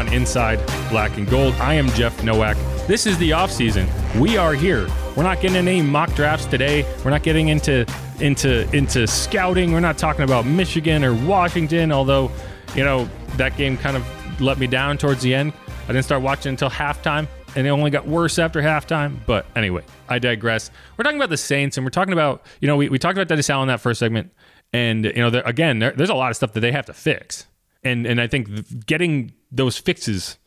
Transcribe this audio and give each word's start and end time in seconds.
On 0.00 0.12
Inside 0.14 0.58
Black 0.88 1.18
and 1.18 1.28
Gold. 1.28 1.54
I 1.56 1.74
am 1.74 1.88
Jeff 1.90 2.24
Nowak. 2.24 2.56
This 2.86 3.06
is 3.06 3.18
the 3.18 3.34
off 3.34 3.52
season. 3.52 3.86
We 4.18 4.38
are 4.38 4.54
here. 4.54 4.88
We're 5.14 5.24
not 5.24 5.42
getting 5.42 5.56
any 5.58 5.82
mock 5.82 6.14
drafts 6.14 6.46
today. 6.46 6.86
We're 7.04 7.10
not 7.10 7.22
getting 7.22 7.48
into 7.48 7.86
into 8.18 8.66
into 8.74 9.06
scouting. 9.06 9.72
We're 9.72 9.80
not 9.80 9.98
talking 9.98 10.22
about 10.22 10.46
Michigan 10.46 11.04
or 11.04 11.12
Washington, 11.12 11.92
although, 11.92 12.30
you 12.74 12.82
know, 12.82 13.10
that 13.36 13.58
game 13.58 13.76
kind 13.76 13.94
of 13.94 14.40
let 14.40 14.58
me 14.58 14.66
down 14.66 14.96
towards 14.96 15.20
the 15.20 15.34
end. 15.34 15.52
I 15.84 15.92
didn't 15.92 16.06
start 16.06 16.22
watching 16.22 16.50
until 16.50 16.70
halftime, 16.70 17.28
and 17.54 17.66
it 17.66 17.70
only 17.70 17.90
got 17.90 18.08
worse 18.08 18.38
after 18.38 18.62
halftime. 18.62 19.18
But 19.26 19.44
anyway, 19.54 19.84
I 20.08 20.18
digress. 20.18 20.70
We're 20.96 21.04
talking 21.04 21.18
about 21.18 21.28
the 21.28 21.36
Saints, 21.36 21.76
and 21.76 21.84
we're 21.84 21.90
talking 21.90 22.14
about, 22.14 22.46
you 22.60 22.68
know, 22.68 22.76
we, 22.76 22.88
we 22.88 22.98
talked 22.98 23.18
about 23.18 23.28
Dennis 23.28 23.50
Allen 23.50 23.64
in 23.64 23.68
that 23.74 23.80
first 23.80 24.00
segment. 24.00 24.32
And, 24.72 25.04
you 25.04 25.16
know, 25.16 25.28
there, 25.28 25.42
again, 25.44 25.78
there, 25.78 25.90
there's 25.90 26.10
a 26.10 26.14
lot 26.14 26.30
of 26.30 26.36
stuff 26.36 26.54
that 26.54 26.60
they 26.60 26.72
have 26.72 26.86
to 26.86 26.94
fix 26.94 27.46
and 27.82 28.06
and 28.06 28.20
I 28.20 28.26
think 28.26 28.86
getting 28.86 29.32
those 29.50 29.78
fixes 29.78 30.38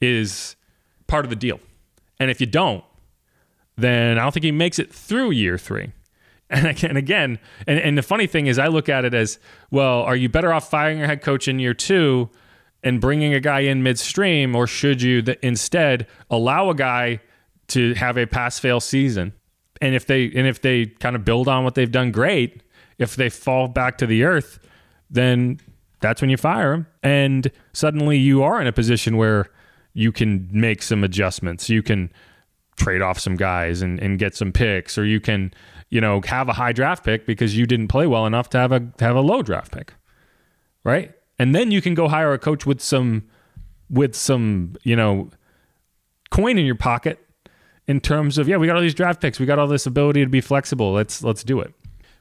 is 0.00 0.56
part 1.06 1.24
of 1.24 1.30
the 1.30 1.36
deal. 1.36 1.60
And 2.18 2.30
if 2.30 2.40
you 2.40 2.46
don't, 2.46 2.84
then 3.76 4.18
I 4.18 4.22
don't 4.22 4.32
think 4.32 4.44
he 4.44 4.52
makes 4.52 4.78
it 4.78 4.92
through 4.92 5.30
year 5.30 5.58
three. 5.58 5.92
And 6.52 6.66
again, 6.66 6.90
and 6.90 6.98
again, 6.98 7.38
and, 7.66 7.78
and 7.78 7.96
the 7.96 8.02
funny 8.02 8.26
thing 8.26 8.46
is, 8.46 8.58
I 8.58 8.66
look 8.66 8.90
at 8.90 9.06
it 9.06 9.14
as 9.14 9.38
well. 9.70 10.02
Are 10.02 10.14
you 10.14 10.28
better 10.28 10.52
off 10.52 10.68
firing 10.68 10.98
your 10.98 11.06
head 11.06 11.22
coach 11.22 11.48
in 11.48 11.58
year 11.58 11.72
two 11.72 12.28
and 12.82 13.00
bringing 13.00 13.32
a 13.32 13.40
guy 13.40 13.60
in 13.60 13.82
midstream, 13.82 14.54
or 14.54 14.66
should 14.66 15.00
you 15.00 15.22
th- 15.22 15.38
instead 15.40 16.06
allow 16.30 16.68
a 16.68 16.74
guy 16.74 17.20
to 17.68 17.94
have 17.94 18.18
a 18.18 18.26
pass-fail 18.26 18.80
season? 18.80 19.32
And 19.80 19.94
if 19.94 20.04
they 20.04 20.26
and 20.26 20.46
if 20.46 20.60
they 20.60 20.84
kind 20.84 21.16
of 21.16 21.24
build 21.24 21.48
on 21.48 21.64
what 21.64 21.74
they've 21.74 21.90
done, 21.90 22.10
great. 22.10 22.62
If 22.98 23.16
they 23.16 23.30
fall 23.30 23.66
back 23.66 23.96
to 23.98 24.06
the 24.06 24.24
earth, 24.24 24.58
then 25.08 25.58
that's 26.00 26.20
when 26.20 26.28
you 26.28 26.36
fire 26.36 26.74
him. 26.74 26.86
And 27.02 27.50
suddenly 27.72 28.16
you 28.18 28.42
are 28.42 28.60
in 28.60 28.66
a 28.66 28.72
position 28.72 29.16
where 29.16 29.50
you 29.92 30.12
can 30.12 30.48
make 30.52 30.82
some 30.82 31.04
adjustments. 31.04 31.68
You 31.68 31.82
can 31.82 32.12
trade 32.76 33.02
off 33.02 33.18
some 33.18 33.36
guys 33.36 33.82
and, 33.82 34.00
and 34.00 34.18
get 34.18 34.34
some 34.34 34.52
picks, 34.52 34.96
or 34.96 35.04
you 35.04 35.20
can, 35.20 35.52
you 35.90 36.00
know, 36.00 36.20
have 36.26 36.48
a 36.48 36.54
high 36.54 36.72
draft 36.72 37.04
pick 37.04 37.26
because 37.26 37.56
you 37.56 37.66
didn't 37.66 37.88
play 37.88 38.06
well 38.06 38.26
enough 38.26 38.48
to 38.50 38.58
have 38.58 38.72
a 38.72 38.80
to 38.80 39.04
have 39.04 39.16
a 39.16 39.20
low 39.20 39.42
draft 39.42 39.72
pick. 39.72 39.94
Right? 40.84 41.12
And 41.38 41.54
then 41.54 41.70
you 41.70 41.82
can 41.82 41.94
go 41.94 42.08
hire 42.08 42.32
a 42.32 42.38
coach 42.38 42.66
with 42.66 42.80
some 42.80 43.28
with 43.90 44.14
some, 44.14 44.76
you 44.82 44.96
know, 44.96 45.30
coin 46.30 46.56
in 46.56 46.64
your 46.64 46.76
pocket 46.76 47.18
in 47.86 48.00
terms 48.00 48.38
of, 48.38 48.48
yeah, 48.48 48.56
we 48.56 48.66
got 48.66 48.76
all 48.76 48.82
these 48.82 48.94
draft 48.94 49.20
picks, 49.20 49.38
we 49.38 49.46
got 49.46 49.58
all 49.58 49.66
this 49.66 49.86
ability 49.86 50.24
to 50.24 50.30
be 50.30 50.40
flexible. 50.40 50.92
Let's 50.92 51.22
let's 51.22 51.44
do 51.44 51.60
it. 51.60 51.74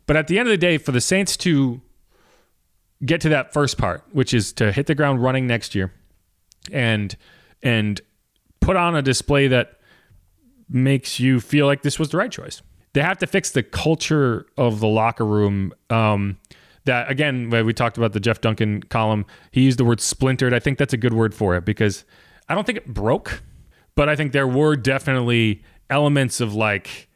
But 0.06 0.18
at 0.18 0.28
the 0.28 0.40
end 0.40 0.48
of 0.50 0.52
the 0.52 0.58
day, 0.58 0.78
for 0.78 0.92
the 0.92 1.02
Saints 1.02 1.38
to 1.38 1.82
get 3.06 3.22
to 3.22 3.30
that 3.30 3.54
first 3.54 3.78
part, 3.78 4.04
which 4.12 4.34
is 4.34 4.54
to 4.54 4.72
hit 4.72 4.88
the 4.88 4.96
ground 4.96 5.22
running 5.22 5.48
next 5.48 5.76
year 5.76 5.92
and 6.72 7.16
and 7.64 8.02
put 8.60 8.76
on 8.76 8.96
a 8.96 9.02
display 9.02 9.48
that 9.48 9.80
makes 10.70 11.20
you 11.20 11.40
feel 11.40 11.66
like 11.66 11.82
this 11.82 12.00
was 12.00 12.10
the 12.10 12.18
right 12.18 12.32
choice. 12.32 12.62
They 12.94 13.02
have 13.02 13.18
to 13.20 13.28
fix 13.28 13.52
the 13.52 13.64
culture 13.64 14.46
of 14.58 14.80
the 14.80 14.88
locker 14.88 15.26
room. 15.26 15.74
Um, 15.90 16.38
that 16.86 17.10
again, 17.12 17.50
we 17.50 17.74
talked 17.74 17.98
about 17.98 18.14
the 18.14 18.20
Jeff 18.20 18.42
Duncan 18.42 18.82
column. 18.84 19.26
He 19.52 19.62
used 19.62 19.78
the 19.78 19.86
word 19.86 20.02
splintered. 20.02 20.54
I 20.54 20.60
think 20.60 20.78
that's 20.78 20.94
a 20.94 20.98
good 20.98 21.14
word 21.14 21.36
for 21.36 21.56
it 21.56 21.66
because 21.66 22.06
I 22.50 22.56
don't 22.56 22.66
think 22.66 22.80
it 22.80 22.88
broke, 22.88 23.44
but 23.96 24.10
I 24.10 24.16
think 24.16 24.32
there 24.32 24.48
were 24.48 24.76
definitely 24.76 25.64
elements 25.90 26.42
of 26.42 26.56
like 26.56 27.08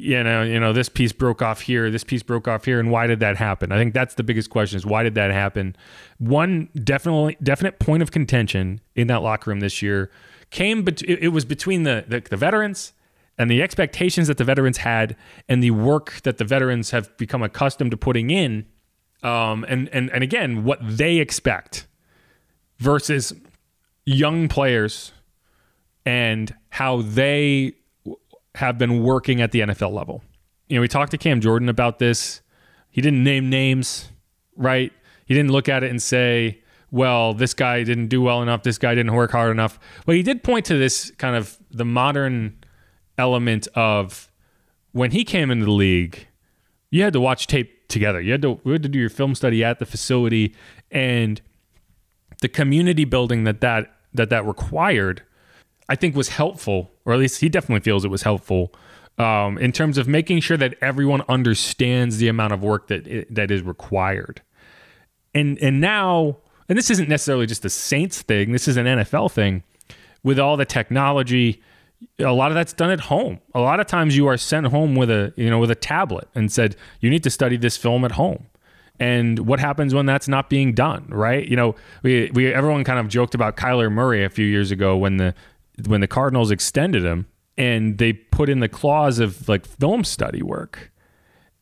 you 0.00 0.22
know, 0.22 0.44
you 0.44 0.60
know, 0.60 0.72
this 0.72 0.88
piece 0.88 1.10
broke 1.10 1.42
off 1.42 1.60
here, 1.60 1.90
this 1.90 2.04
piece 2.04 2.22
broke 2.22 2.46
off 2.46 2.64
here, 2.64 2.78
and 2.78 2.92
why 2.92 3.08
did 3.08 3.18
that 3.18 3.36
happen? 3.36 3.72
I 3.72 3.78
think 3.78 3.94
that's 3.94 4.14
the 4.14 4.22
biggest 4.22 4.48
question: 4.48 4.76
is 4.76 4.86
why 4.86 5.02
did 5.02 5.16
that 5.16 5.32
happen? 5.32 5.74
One 6.18 6.68
definitely 6.84 7.36
definite 7.42 7.80
point 7.80 8.04
of 8.04 8.12
contention 8.12 8.80
in 8.94 9.08
that 9.08 9.22
locker 9.22 9.50
room 9.50 9.58
this 9.58 9.82
year 9.82 10.08
came, 10.50 10.84
but 10.84 11.02
it 11.02 11.30
was 11.30 11.44
between 11.44 11.82
the, 11.82 12.04
the 12.06 12.20
the 12.20 12.36
veterans 12.36 12.92
and 13.38 13.50
the 13.50 13.60
expectations 13.60 14.28
that 14.28 14.38
the 14.38 14.44
veterans 14.44 14.78
had, 14.78 15.16
and 15.48 15.64
the 15.64 15.72
work 15.72 16.20
that 16.22 16.38
the 16.38 16.44
veterans 16.44 16.92
have 16.92 17.16
become 17.16 17.42
accustomed 17.42 17.90
to 17.90 17.96
putting 17.96 18.30
in, 18.30 18.66
um, 19.24 19.64
and 19.68 19.88
and 19.88 20.12
and 20.12 20.22
again, 20.22 20.62
what 20.62 20.78
they 20.80 21.16
expect 21.16 21.88
versus 22.78 23.32
young 24.04 24.46
players 24.46 25.10
and 26.06 26.54
how 26.68 27.02
they 27.02 27.74
have 28.58 28.76
been 28.76 29.04
working 29.04 29.40
at 29.40 29.52
the 29.52 29.60
NFL 29.60 29.92
level. 29.92 30.20
You 30.66 30.76
know, 30.76 30.80
we 30.80 30.88
talked 30.88 31.12
to 31.12 31.18
Cam 31.18 31.40
Jordan 31.40 31.68
about 31.68 32.00
this. 32.00 32.40
He 32.90 33.00
didn't 33.00 33.22
name 33.22 33.48
names, 33.48 34.08
right? 34.56 34.92
He 35.26 35.34
didn't 35.34 35.52
look 35.52 35.68
at 35.68 35.84
it 35.84 35.90
and 35.90 36.02
say, 36.02 36.60
well, 36.90 37.34
this 37.34 37.54
guy 37.54 37.84
didn't 37.84 38.08
do 38.08 38.20
well 38.20 38.42
enough. 38.42 38.64
This 38.64 38.76
guy 38.76 38.96
didn't 38.96 39.14
work 39.14 39.30
hard 39.30 39.52
enough. 39.52 39.78
But 40.06 40.16
he 40.16 40.24
did 40.24 40.42
point 40.42 40.66
to 40.66 40.76
this 40.76 41.12
kind 41.18 41.36
of 41.36 41.56
the 41.70 41.84
modern 41.84 42.58
element 43.16 43.68
of 43.76 44.28
when 44.90 45.12
he 45.12 45.22
came 45.22 45.52
into 45.52 45.64
the 45.64 45.70
league, 45.70 46.26
you 46.90 47.04
had 47.04 47.12
to 47.12 47.20
watch 47.20 47.46
tape 47.46 47.86
together. 47.86 48.20
You 48.20 48.32
had 48.32 48.42
to, 48.42 48.60
you 48.64 48.72
had 48.72 48.82
to 48.82 48.88
do 48.88 48.98
your 48.98 49.08
film 49.08 49.36
study 49.36 49.62
at 49.62 49.78
the 49.78 49.86
facility 49.86 50.56
and 50.90 51.40
the 52.40 52.48
community 52.48 53.04
building 53.04 53.44
that 53.44 53.60
that, 53.60 53.94
that, 54.14 54.30
that 54.30 54.44
required 54.44 55.22
I 55.88 55.96
think 55.96 56.14
was 56.14 56.28
helpful, 56.28 56.90
or 57.04 57.12
at 57.12 57.18
least 57.18 57.40
he 57.40 57.48
definitely 57.48 57.80
feels 57.80 58.04
it 58.04 58.10
was 58.10 58.22
helpful 58.22 58.72
um, 59.18 59.58
in 59.58 59.72
terms 59.72 59.98
of 59.98 60.06
making 60.06 60.40
sure 60.40 60.56
that 60.56 60.74
everyone 60.80 61.22
understands 61.28 62.18
the 62.18 62.28
amount 62.28 62.52
of 62.52 62.62
work 62.62 62.88
that 62.88 63.06
it, 63.06 63.34
that 63.34 63.50
is 63.50 63.62
required. 63.62 64.42
And 65.34 65.58
and 65.58 65.80
now, 65.80 66.38
and 66.68 66.78
this 66.78 66.90
isn't 66.90 67.08
necessarily 67.08 67.46
just 67.46 67.64
a 67.64 67.70
Saints 67.70 68.22
thing. 68.22 68.52
This 68.52 68.68
is 68.68 68.76
an 68.76 68.86
NFL 68.86 69.32
thing. 69.32 69.62
With 70.22 70.38
all 70.38 70.56
the 70.56 70.64
technology, 70.64 71.62
a 72.18 72.32
lot 72.32 72.50
of 72.50 72.54
that's 72.54 72.72
done 72.72 72.90
at 72.90 73.00
home. 73.00 73.40
A 73.54 73.60
lot 73.60 73.80
of 73.80 73.86
times, 73.86 74.16
you 74.16 74.26
are 74.26 74.36
sent 74.36 74.66
home 74.66 74.94
with 74.94 75.10
a 75.10 75.32
you 75.36 75.50
know 75.50 75.58
with 75.58 75.70
a 75.70 75.76
tablet 75.76 76.28
and 76.34 76.50
said 76.52 76.76
you 77.00 77.10
need 77.10 77.22
to 77.24 77.30
study 77.30 77.56
this 77.56 77.76
film 77.76 78.04
at 78.04 78.12
home 78.12 78.46
and 79.00 79.40
what 79.40 79.60
happens 79.60 79.94
when 79.94 80.06
that's 80.06 80.26
not 80.26 80.50
being 80.50 80.72
done 80.72 81.06
right 81.08 81.46
you 81.46 81.54
know 81.54 81.76
we, 82.02 82.30
we 82.34 82.52
everyone 82.52 82.82
kind 82.82 82.98
of 82.98 83.06
joked 83.08 83.34
about 83.34 83.56
Kyler 83.56 83.92
Murray 83.92 84.24
a 84.24 84.28
few 84.28 84.44
years 84.44 84.72
ago 84.72 84.96
when 84.96 85.18
the 85.18 85.34
when 85.86 86.00
the 86.00 86.06
Cardinals 86.06 86.50
extended 86.50 87.04
him 87.04 87.26
and 87.56 87.98
they 87.98 88.12
put 88.12 88.48
in 88.48 88.60
the 88.60 88.68
clause 88.68 89.18
of 89.18 89.48
like 89.48 89.66
film 89.66 90.04
study 90.04 90.42
work. 90.42 90.92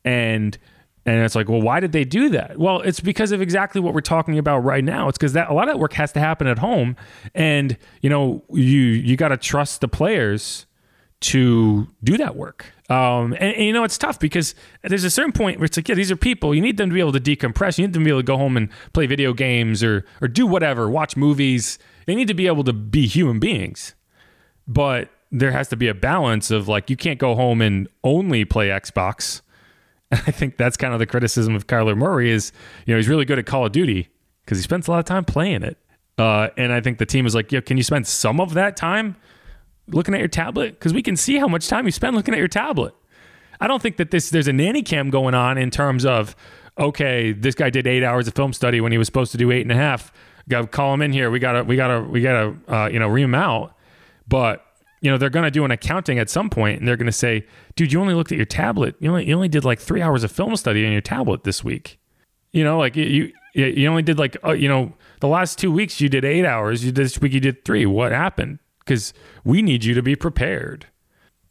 And 0.05 0.57
and 1.05 1.23
it's 1.23 1.35
like, 1.35 1.47
well, 1.47 1.61
why 1.61 1.79
did 1.79 1.93
they 1.93 2.03
do 2.03 2.29
that? 2.29 2.59
Well, 2.59 2.81
it's 2.81 2.99
because 2.99 3.31
of 3.31 3.41
exactly 3.41 3.79
what 3.79 3.93
we're 3.93 4.01
talking 4.01 4.37
about 4.37 4.59
right 4.59 4.83
now. 4.83 5.07
It's 5.07 5.17
because 5.17 5.33
that 5.33 5.49
a 5.49 5.53
lot 5.53 5.69
of 5.69 5.73
that 5.73 5.79
work 5.79 5.93
has 5.93 6.11
to 6.13 6.19
happen 6.19 6.47
at 6.47 6.59
home, 6.59 6.97
and 7.33 7.77
you 8.01 8.09
know, 8.09 8.43
you 8.51 8.79
you 8.79 9.15
got 9.15 9.29
to 9.29 9.37
trust 9.37 9.81
the 9.81 9.87
players 9.87 10.65
to 11.19 11.87
do 12.03 12.17
that 12.17 12.35
work. 12.35 12.65
Um, 12.89 13.33
and, 13.33 13.55
and, 13.55 13.65
you 13.65 13.73
know, 13.73 13.83
it's 13.83 13.97
tough 13.97 14.19
because 14.19 14.53
there's 14.83 15.03
a 15.03 15.09
certain 15.09 15.31
point 15.31 15.59
where 15.59 15.65
it's 15.65 15.75
like, 15.75 15.89
yeah, 15.89 15.95
these 15.95 16.11
are 16.11 16.15
people. 16.15 16.53
You 16.53 16.61
need 16.61 16.77
them 16.77 16.89
to 16.89 16.93
be 16.93 16.99
able 16.99 17.11
to 17.13 17.19
decompress. 17.19 17.77
You 17.77 17.87
need 17.87 17.93
them 17.93 18.03
to 18.03 18.05
be 18.05 18.11
able 18.11 18.19
to 18.19 18.25
go 18.25 18.37
home 18.37 18.55
and 18.55 18.69
play 18.93 19.07
video 19.07 19.33
games 19.33 19.83
or 19.83 20.05
or 20.21 20.27
do 20.27 20.45
whatever, 20.45 20.89
watch 20.89 21.15
movies. 21.17 21.79
They 22.05 22.15
need 22.15 22.27
to 22.27 22.33
be 22.33 22.47
able 22.47 22.63
to 22.65 22.73
be 22.73 23.07
human 23.07 23.39
beings 23.39 23.95
but 24.67 25.09
there 25.31 25.51
has 25.51 25.67
to 25.69 25.75
be 25.75 25.87
a 25.87 25.93
balance 25.93 26.51
of 26.51 26.67
like 26.67 26.89
you 26.89 26.97
can't 26.97 27.19
go 27.19 27.35
home 27.35 27.61
and 27.61 27.87
only 28.03 28.45
play 28.45 28.69
Xbox. 28.69 29.41
And 30.09 30.21
I 30.25 30.31
think 30.31 30.55
that's 30.55 30.77
kind 30.77 30.93
of 30.93 30.99
the 30.99 31.05
criticism 31.05 31.53
of 31.53 31.67
Kyler 31.67 31.97
Murray 31.97 32.31
is, 32.31 32.53
you 32.85 32.93
know, 32.93 32.97
he's 32.97 33.09
really 33.09 33.25
good 33.25 33.39
at 33.39 33.45
Call 33.45 33.65
of 33.65 33.73
Duty 33.73 34.07
because 34.45 34.57
he 34.57 34.61
spends 34.61 34.87
a 34.87 34.91
lot 34.91 34.99
of 34.99 35.03
time 35.05 35.25
playing 35.25 35.63
it. 35.63 35.77
Uh, 36.17 36.47
and 36.55 36.71
I 36.71 36.79
think 36.79 36.97
the 36.97 37.05
team 37.05 37.25
is 37.25 37.35
like, 37.35 37.51
yeah, 37.51 37.59
can 37.59 37.75
you 37.75 37.83
spend 37.83 38.07
some 38.07 38.39
of 38.39 38.53
that 38.53 38.77
time 38.77 39.17
looking 39.87 40.13
at 40.13 40.21
your 40.21 40.29
tablet? 40.29 40.79
Because 40.79 40.93
we 40.93 41.01
can 41.01 41.17
see 41.17 41.35
how 41.35 41.49
much 41.49 41.67
time 41.67 41.85
you 41.85 41.91
spend 41.91 42.15
looking 42.15 42.33
at 42.33 42.37
your 42.37 42.47
tablet. 42.47 42.95
I 43.59 43.67
don't 43.67 43.81
think 43.81 43.97
that 43.97 44.11
this 44.11 44.29
there's 44.29 44.47
a 44.47 44.53
nanny 44.53 44.81
cam 44.81 45.09
going 45.09 45.33
on 45.33 45.57
in 45.57 45.71
terms 45.71 46.05
of 46.05 46.37
okay, 46.79 47.33
this 47.33 47.55
guy 47.55 47.69
did 47.69 47.85
eight 47.85 48.03
hours 48.03 48.29
of 48.29 48.33
film 48.33 48.53
study 48.53 48.79
when 48.79 48.93
he 48.93 48.97
was 48.97 49.07
supposed 49.07 49.33
to 49.33 49.37
do 49.37 49.51
eight 49.51 49.63
and 49.63 49.71
a 49.73 49.75
half. 49.75 50.13
Got 50.47 50.61
to 50.61 50.67
call 50.67 50.93
him 50.93 51.01
in 51.01 51.11
here. 51.11 51.29
We 51.29 51.39
gotta 51.39 51.63
we 51.63 51.75
gotta 51.75 52.01
we 52.01 52.21
gotta 52.21 52.55
uh, 52.67 52.87
you 52.87 52.99
know 52.99 53.09
ream 53.09 53.25
him 53.25 53.35
out. 53.35 53.76
But 54.27 54.63
you 55.01 55.11
know 55.11 55.17
they're 55.17 55.29
gonna 55.29 55.51
do 55.51 55.65
an 55.65 55.71
accounting 55.71 56.19
at 56.19 56.29
some 56.29 56.49
point, 56.49 56.79
and 56.79 56.87
they're 56.87 56.97
gonna 56.97 57.11
say, 57.11 57.45
dude, 57.75 57.91
you 57.91 58.01
only 58.01 58.13
looked 58.13 58.31
at 58.31 58.37
your 58.37 58.45
tablet. 58.45 58.95
You 58.99 59.09
only 59.09 59.27
you 59.27 59.35
only 59.35 59.47
did 59.47 59.63
like 59.63 59.79
three 59.79 60.01
hours 60.01 60.23
of 60.23 60.31
film 60.31 60.55
study 60.55 60.85
on 60.85 60.91
your 60.91 61.01
tablet 61.01 61.43
this 61.43 61.63
week. 61.63 61.99
You 62.51 62.63
know, 62.63 62.79
like 62.79 62.95
you 62.95 63.31
you 63.53 63.87
only 63.89 64.03
did 64.03 64.19
like 64.19 64.37
uh, 64.43 64.51
you 64.51 64.67
know 64.67 64.93
the 65.19 65.27
last 65.27 65.57
two 65.57 65.71
weeks 65.71 66.01
you 66.01 66.09
did 66.09 66.25
eight 66.25 66.45
hours. 66.45 66.83
You 66.83 66.91
this 66.91 67.19
week 67.19 67.33
you 67.33 67.39
did 67.39 67.65
three. 67.65 67.85
What 67.85 68.11
happened? 68.11 68.59
Because 68.79 69.13
we 69.43 69.61
need 69.61 69.83
you 69.83 69.93
to 69.93 70.01
be 70.01 70.15
prepared. 70.15 70.87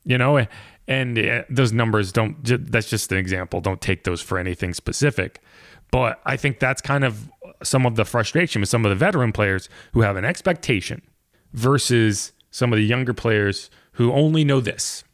You 0.05 0.19
know, 0.19 0.47
and 0.89 1.19
uh, 1.19 1.43
those 1.51 1.73
numbers 1.73 2.13
don't. 2.13 2.37
That's 2.43 2.89
just 2.89 3.11
an 3.13 3.19
example. 3.19 3.61
Don't 3.61 3.81
take 3.81 4.05
those 4.05 4.21
for 4.21 4.39
anything 4.39 4.75
specific. 4.75 5.41
But 5.91 6.21
I 6.25 6.37
think 6.37 6.59
that's 6.59 6.81
kind 6.83 7.05
of 7.05 7.31
some 7.63 7.87
of 7.87 7.97
the 7.97 8.05
frustration 8.05 8.61
with 8.61 8.69
some 8.69 8.85
of 8.85 8.91
the 8.91 8.97
veteran 8.97 9.33
players 9.33 9.69
who 9.93 10.03
have 10.03 10.17
an 10.17 10.25
expectation 10.25 11.03
versus 11.53 12.33
some 12.57 12.73
of 12.73 12.79
the 12.79 12.85
younger 12.85 13.13
players 13.13 13.69
who 13.93 14.11
only 14.13 14.43
know 14.43 14.61
this. 14.61 15.05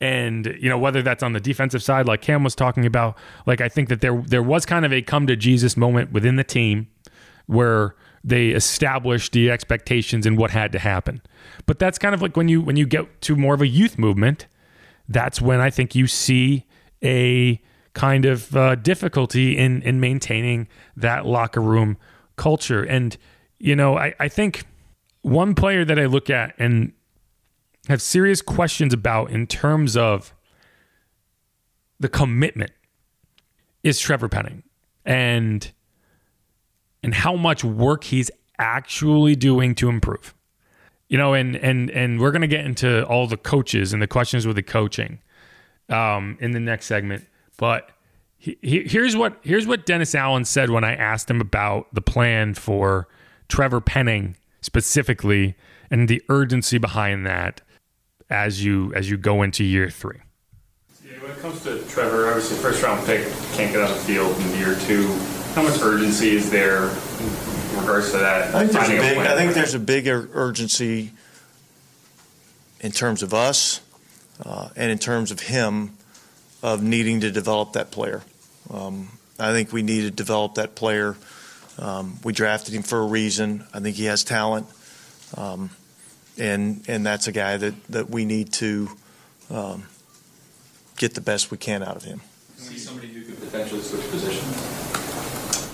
And 0.00 0.56
you 0.60 0.68
know 0.68 0.78
whether 0.78 1.02
that's 1.02 1.22
on 1.22 1.32
the 1.32 1.40
defensive 1.40 1.82
side, 1.82 2.06
like 2.06 2.22
Cam 2.22 2.44
was 2.44 2.54
talking 2.54 2.86
about, 2.86 3.18
like 3.44 3.60
I 3.60 3.68
think 3.68 3.88
that 3.88 4.00
there 4.00 4.22
there 4.24 4.42
was 4.42 4.64
kind 4.64 4.84
of 4.84 4.92
a 4.92 5.02
come 5.02 5.26
to 5.26 5.34
Jesus 5.34 5.76
moment 5.76 6.12
within 6.12 6.36
the 6.36 6.44
team 6.44 6.86
where 7.46 7.96
they 8.22 8.48
established 8.50 9.32
the 9.32 9.50
expectations 9.50 10.26
and 10.26 10.38
what 10.38 10.52
had 10.52 10.70
to 10.72 10.78
happen. 10.78 11.22
But 11.66 11.80
that's 11.80 11.98
kind 11.98 12.14
of 12.14 12.22
like 12.22 12.36
when 12.36 12.48
you 12.48 12.60
when 12.60 12.76
you 12.76 12.86
get 12.86 13.20
to 13.22 13.34
more 13.36 13.54
of 13.54 13.60
a 13.60 13.66
youth 13.66 13.98
movement, 13.98 14.46
that's 15.08 15.40
when 15.40 15.60
I 15.60 15.70
think 15.70 15.96
you 15.96 16.06
see 16.06 16.66
a 17.02 17.60
kind 17.94 18.24
of 18.24 18.56
uh, 18.56 18.76
difficulty 18.76 19.56
in 19.58 19.82
in 19.82 19.98
maintaining 19.98 20.68
that 20.96 21.26
locker 21.26 21.60
room 21.60 21.96
culture. 22.36 22.84
And 22.84 23.16
you 23.58 23.74
know, 23.74 23.98
I, 23.98 24.14
I 24.20 24.28
think 24.28 24.66
one 25.22 25.54
player 25.54 25.84
that 25.84 25.98
I 25.98 26.06
look 26.06 26.30
at 26.30 26.54
and 26.58 26.92
have 27.88 28.02
serious 28.02 28.42
questions 28.42 28.92
about 28.92 29.30
in 29.30 29.46
terms 29.46 29.96
of 29.96 30.32
the 31.98 32.08
commitment 32.08 32.72
is 33.82 33.98
Trevor 33.98 34.28
Penning 34.28 34.62
and 35.04 35.72
and 37.02 37.14
how 37.14 37.34
much 37.34 37.64
work 37.64 38.04
he's 38.04 38.30
actually 38.58 39.34
doing 39.34 39.74
to 39.76 39.88
improve 39.88 40.34
you 41.12 41.18
know, 41.18 41.34
and 41.34 41.56
and 41.56 41.90
and 41.90 42.18
we're 42.18 42.30
gonna 42.30 42.46
get 42.46 42.64
into 42.64 43.04
all 43.04 43.26
the 43.26 43.36
coaches 43.36 43.92
and 43.92 44.00
the 44.00 44.06
questions 44.06 44.46
with 44.46 44.56
the 44.56 44.62
coaching 44.62 45.18
um, 45.90 46.38
in 46.40 46.52
the 46.52 46.58
next 46.58 46.86
segment. 46.86 47.26
But 47.58 47.90
he, 48.38 48.56
he, 48.62 48.84
here's 48.84 49.14
what 49.14 49.36
here's 49.42 49.66
what 49.66 49.84
Dennis 49.84 50.14
Allen 50.14 50.46
said 50.46 50.70
when 50.70 50.84
I 50.84 50.94
asked 50.94 51.28
him 51.28 51.42
about 51.42 51.92
the 51.92 52.00
plan 52.00 52.54
for 52.54 53.08
Trevor 53.48 53.82
Penning 53.82 54.36
specifically 54.62 55.54
and 55.90 56.08
the 56.08 56.22
urgency 56.30 56.78
behind 56.78 57.26
that 57.26 57.60
as 58.30 58.64
you 58.64 58.94
as 58.94 59.10
you 59.10 59.18
go 59.18 59.42
into 59.42 59.62
year 59.62 59.90
three. 59.90 60.20
Yeah, 61.04 61.20
when 61.20 61.30
it 61.32 61.38
comes 61.40 61.62
to 61.64 61.82
Trevor, 61.88 62.28
obviously 62.28 62.56
first 62.56 62.82
round 62.82 63.04
pick 63.04 63.28
can't 63.52 63.70
get 63.70 63.82
on 63.82 63.90
the 63.90 64.00
field 64.00 64.34
in 64.38 64.58
year 64.58 64.74
two. 64.86 65.06
How 65.54 65.62
much 65.62 65.78
urgency 65.82 66.30
is 66.30 66.50
there 66.50 66.84
in 66.88 67.80
regards 67.80 68.10
to 68.12 68.18
that? 68.18 68.54
I 68.54 68.66
think 68.66 68.72
there's 68.72 68.88
a 68.88 68.92
big. 68.92 69.18
I 69.18 69.36
think 69.36 69.52
there's 69.52 69.74
a 69.74 69.78
big 69.78 70.08
urgency 70.08 71.12
in 72.80 72.90
terms 72.90 73.22
of 73.22 73.34
us 73.34 73.80
uh, 74.44 74.70
and 74.76 74.90
in 74.90 74.98
terms 74.98 75.30
of 75.30 75.40
him 75.40 75.96
of 76.62 76.82
needing 76.82 77.20
to 77.20 77.30
develop 77.30 77.74
that 77.74 77.90
player. 77.90 78.22
Um, 78.70 79.08
I 79.38 79.52
think 79.52 79.72
we 79.72 79.82
need 79.82 80.02
to 80.02 80.10
develop 80.10 80.54
that 80.54 80.74
player. 80.74 81.16
Um, 81.78 82.18
we 82.22 82.32
drafted 82.32 82.74
him 82.74 82.82
for 82.82 83.00
a 83.00 83.06
reason. 83.06 83.66
I 83.72 83.80
think 83.80 83.96
he 83.96 84.04
has 84.04 84.24
talent, 84.24 84.66
um, 85.36 85.70
and 86.38 86.84
and 86.88 87.04
that's 87.04 87.26
a 87.28 87.32
guy 87.32 87.56
that, 87.56 87.74
that 87.88 88.10
we 88.10 88.24
need 88.24 88.52
to 88.54 88.90
um, 89.50 89.84
get 90.96 91.14
the 91.14 91.20
best 91.20 91.50
we 91.50 91.56
can 91.56 91.82
out 91.82 91.96
of 91.96 92.04
him. 92.04 92.20
See 92.56 92.78
somebody 92.78 93.08
who 93.08 93.22
could 93.22 93.40
potentially 93.40 93.80
switch 93.80 94.08
positions. 94.10 95.68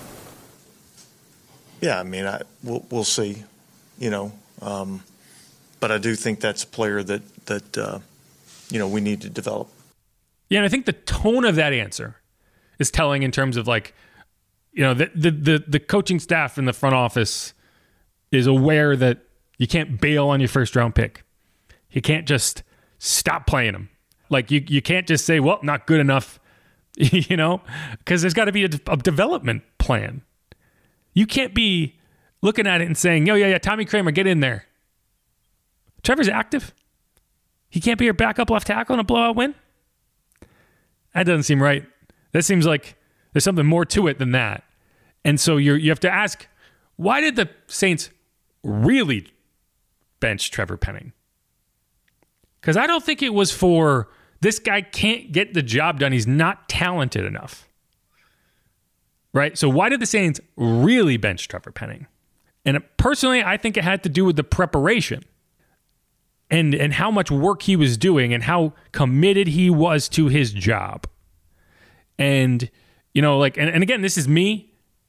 Yeah, 1.81 2.01
I 2.01 2.03
mean, 2.03 2.27
I, 2.27 2.43
we'll, 2.65 2.85
we'll 2.91 3.05
see, 3.05 3.45
you 3.99 4.11
know, 4.11 4.33
um, 4.63 5.03
but 5.81 5.93
I 5.93 5.99
do 5.99 6.15
think 6.15 6.41
that's 6.41 6.65
a 6.65 6.67
player 6.67 7.03
that 7.03 7.47
that 7.47 7.79
uh, 7.79 7.99
you 8.71 8.79
know 8.79 8.89
we 8.89 9.01
need 9.01 9.21
to 9.23 9.31
develop. 9.31 9.69
Yeah, 10.49 10.59
and 10.59 10.67
I 10.67 10.69
think 10.69 10.87
the 10.87 10.93
tone 10.93 11.45
of 11.45 11.57
that 11.57 11.73
answer 11.73 12.17
is 12.79 12.91
telling 12.91 13.23
in 13.23 13.31
terms 13.31 13.57
of 13.57 13.67
like, 13.67 13.95
you 14.79 14.85
know, 14.85 14.95
the 14.95 15.11
the 15.13 15.31
the, 15.33 15.65
the 15.67 15.81
coaching 15.81 16.21
staff 16.21 16.57
in 16.57 16.65
the 16.65 16.73
front 16.73 16.95
office 16.95 17.53
is 18.31 18.47
aware 18.47 18.95
that 18.95 19.25
you 19.59 19.67
can't 19.67 20.01
bail 20.01 20.29
on 20.29 20.39
your 20.39 20.49
first 20.49 20.77
round 20.77 20.95
pick. 20.95 21.25
You 21.91 22.01
can't 22.01 22.29
just 22.29 22.63
stop 22.99 23.45
playing 23.45 23.73
them. 23.73 23.91
Like 24.31 24.53
you 24.53 24.65
you 24.69 24.81
can't 24.81 25.05
just 25.09 25.27
say, 25.27 25.41
well, 25.41 25.59
not 25.65 25.89
good 25.89 25.99
enough, 25.99 26.39
you 26.97 27.37
know, 27.37 27.61
because 27.99 28.21
there's 28.21 28.35
got 28.35 28.45
to 28.45 28.53
be 28.53 28.67
a, 28.67 28.71
a 28.87 28.97
development 28.97 29.65
plan. 29.79 30.23
You 31.13 31.27
can't 31.27 31.55
be 31.55 31.99
looking 32.41 32.69
at 32.69 32.81
it 32.81 32.85
and 32.85 32.97
saying, 32.97 33.27
yo, 33.27 33.35
yeah, 33.35 33.49
yeah, 33.49 33.59
Tommy 33.59 33.85
Kraemer, 33.85 34.15
get 34.15 34.29
in 34.29 34.39
there. 34.39 34.65
Trevor's 36.05 36.29
active. 36.29 36.73
He 37.69 37.81
can't 37.81 37.99
be 37.99 38.05
your 38.05 38.15
backup 38.15 38.49
left 38.49 38.69
tackle 38.69 38.95
in 38.95 39.01
a 39.01 39.05
blowout 39.05 39.35
win. 39.35 39.57
That 41.15 41.25
doesn't 41.25 41.43
seem 41.43 41.61
right. 41.61 41.85
That 42.31 42.45
seems 42.45 42.65
like 42.65 42.95
there's 43.33 43.43
something 43.43 43.67
more 43.67 43.85
to 43.87 44.07
it 44.07 44.21
than 44.21 44.31
that. 44.31 44.63
And 45.29 45.41
so 45.41 45.57
you 45.57 45.75
you 45.75 45.91
have 45.91 46.01
to 46.01 46.11
ask, 46.11 46.47
why 46.97 47.21
did 47.21 47.37
the 47.37 47.51
Saints 47.67 48.11
really 48.63 49.29
bench 50.21 50.51
Trevor 50.51 50.77
Penning? 50.77 51.13
Because 52.61 52.77
I 52.77 52.87
don't 52.87 53.05
think 53.05 53.23
it 53.23 53.35
was 53.35 53.53
for 53.53 54.09
this 54.41 54.59
guy 54.59 54.83
can't 54.83 55.33
get 55.33 55.55
the 55.55 55.63
job 55.63 56.01
done. 56.01 56.13
He's 56.13 56.27
not 56.27 56.69
talented 56.69 57.25
enough 57.25 57.69
right? 59.33 59.57
So 59.57 59.69
why 59.69 59.89
did 59.89 60.01
the 60.01 60.07
Saints 60.07 60.41
really 60.57 61.17
bench 61.17 61.49
Trevor 61.49 61.71
Penning? 61.71 62.07
And 62.65 62.83
personally, 62.97 63.43
I 63.43 63.57
think 63.57 63.77
it 63.77 63.85
had 63.85 64.03
to 64.03 64.09
do 64.09 64.25
with 64.25 64.37
the 64.37 64.45
preparation 64.45 65.23
and 66.51 66.75
and 66.75 66.95
how 66.95 67.11
much 67.11 67.31
work 67.31 67.63
he 67.63 67.77
was 67.77 67.97
doing 67.97 68.33
and 68.33 68.43
how 68.43 68.73
committed 68.93 69.49
he 69.49 69.71
was 69.71 70.09
to 70.11 70.29
his 70.29 70.53
job. 70.53 71.07
And 72.19 72.71
you 73.15 73.23
know, 73.23 73.39
like 73.39 73.57
and, 73.57 73.71
and 73.71 73.83
again, 73.83 74.03
this 74.03 74.19
is 74.19 74.29
me. 74.29 74.68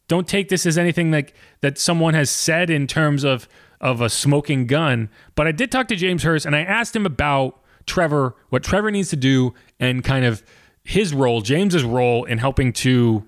Don't 0.10 0.28
take 0.28 0.50
this 0.50 0.66
as 0.66 0.78
anything 0.78 1.12
like 1.12 1.34
that 1.62 1.78
someone 1.78 2.16
has 2.16 2.30
said 2.30 2.70
in 2.70 2.86
terms 2.86 3.24
of 3.24 3.48
of 3.80 4.02
a 4.02 4.10
smoking 4.10 4.68
gun. 4.68 5.10
But 5.36 5.48
I 5.48 5.54
did 5.54 5.72
talk 5.72 5.88
to 5.88 5.96
James 5.96 6.24
Hurst 6.24 6.46
and 6.46 6.54
I 6.54 6.64
asked 6.64 6.94
him 6.94 7.06
about 7.06 7.62
Trevor, 7.86 8.36
what 8.50 8.62
Trevor 8.62 8.92
needs 8.92 9.10
to 9.12 9.16
do, 9.16 9.54
and 9.80 10.04
kind 10.04 10.26
of 10.26 10.44
his 10.84 11.14
role, 11.14 11.40
James's 11.42 11.84
role 11.84 12.26
in 12.26 12.40
helping 12.40 12.74
to 12.74 13.24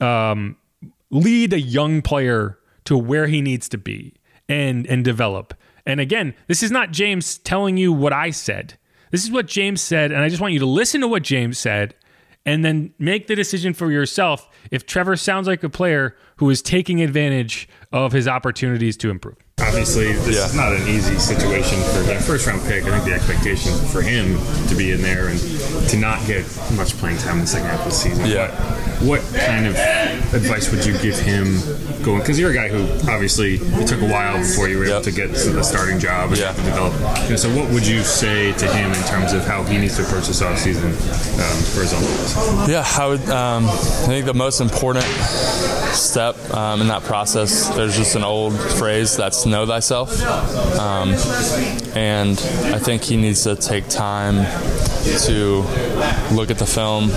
um, 0.00 0.56
lead 1.10 1.52
a 1.52 1.60
young 1.60 2.02
player 2.02 2.58
to 2.84 2.96
where 2.96 3.26
he 3.26 3.40
needs 3.40 3.68
to 3.70 3.78
be 3.78 4.14
and 4.48 4.86
and 4.86 5.04
develop. 5.04 5.54
And 5.86 6.00
again, 6.00 6.34
this 6.46 6.62
is 6.62 6.70
not 6.70 6.92
James 6.92 7.38
telling 7.38 7.76
you 7.76 7.92
what 7.92 8.12
I 8.12 8.30
said. 8.30 8.76
This 9.10 9.24
is 9.24 9.30
what 9.30 9.46
James 9.46 9.80
said, 9.80 10.12
and 10.12 10.22
I 10.22 10.28
just 10.28 10.40
want 10.40 10.52
you 10.52 10.60
to 10.60 10.66
listen 10.66 11.00
to 11.00 11.08
what 11.08 11.22
James 11.22 11.58
said 11.58 11.94
and 12.46 12.64
then 12.64 12.92
make 12.98 13.26
the 13.26 13.34
decision 13.34 13.74
for 13.74 13.90
yourself 13.90 14.48
if 14.70 14.86
Trevor 14.86 15.16
sounds 15.16 15.46
like 15.46 15.62
a 15.62 15.68
player 15.68 16.16
who 16.36 16.48
is 16.50 16.62
taking 16.62 17.02
advantage 17.02 17.68
of 17.92 18.12
his 18.12 18.26
opportunities 18.26 18.96
to 18.98 19.10
improve. 19.10 19.36
Obviously, 19.70 20.12
this 20.26 20.36
yeah. 20.36 20.46
is 20.46 20.54
not 20.56 20.72
an 20.72 20.88
easy 20.88 21.16
situation 21.16 21.78
for 21.94 22.02
that 22.02 22.20
first 22.20 22.44
round 22.48 22.60
pick. 22.62 22.82
I 22.84 22.90
think 22.90 23.04
the 23.04 23.14
expectation 23.14 23.72
for 23.86 24.02
him 24.02 24.36
to 24.66 24.74
be 24.74 24.90
in 24.90 25.00
there 25.00 25.28
and 25.28 25.38
to 25.90 25.96
not 25.96 26.26
get 26.26 26.44
much 26.74 26.96
playing 26.98 27.18
time 27.18 27.36
in 27.36 27.42
the 27.42 27.46
second 27.46 27.68
half 27.68 27.78
of 27.78 27.84
the 27.86 27.90
season. 27.92 28.26
Yeah. 28.26 28.50
What, 29.06 29.22
what 29.22 29.40
kind 29.40 29.66
of 29.66 29.76
advice 30.34 30.72
would 30.72 30.84
you 30.84 30.98
give 30.98 31.16
him 31.20 31.54
going? 32.02 32.18
Because 32.18 32.36
you're 32.36 32.50
a 32.50 32.54
guy 32.54 32.68
who 32.68 32.82
obviously 33.08 33.54
it 33.54 33.86
took 33.86 34.02
a 34.02 34.08
while 34.08 34.38
before 34.38 34.68
you 34.68 34.78
were 34.78 34.86
yep. 34.86 34.94
able 34.94 35.04
to 35.04 35.12
get 35.12 35.34
to 35.36 35.50
the 35.50 35.62
starting 35.62 36.00
job 36.00 36.30
and 36.30 36.38
yeah. 36.38 36.52
develop. 36.52 36.92
You 37.24 37.30
know, 37.30 37.36
so, 37.36 37.48
what 37.56 37.70
would 37.72 37.86
you 37.86 38.02
say 38.02 38.52
to 38.52 38.66
him 38.74 38.92
in 38.92 39.02
terms 39.04 39.32
of 39.32 39.44
how 39.44 39.62
he 39.62 39.78
needs 39.78 39.96
to 39.96 40.02
approach 40.02 40.26
this 40.26 40.42
offseason 40.42 40.90
um, 40.90 41.62
for 41.70 41.82
his 41.82 41.94
own? 41.94 42.68
Yeah, 42.68 42.84
I 42.98 43.06
would. 43.06 43.28
Um, 43.30 43.66
I 43.66 44.06
think 44.06 44.26
the 44.26 44.34
most 44.34 44.60
important 44.60 45.06
step 45.94 46.36
um, 46.54 46.80
in 46.80 46.88
that 46.88 47.02
process. 47.02 47.68
There's 47.68 47.96
just 47.96 48.16
an 48.16 48.24
old 48.24 48.58
phrase 48.58 49.16
that's 49.16 49.46
no 49.46 49.59
know 49.60 49.66
thyself. 49.66 50.22
Um, 50.78 51.10
and 51.94 52.38
I 52.74 52.78
think 52.78 53.02
he 53.02 53.16
needs 53.16 53.44
to 53.44 53.56
take 53.56 53.88
time 53.88 54.44
to 55.26 55.62
look 56.34 56.50
at 56.50 56.58
the 56.58 56.66
film 56.66 57.10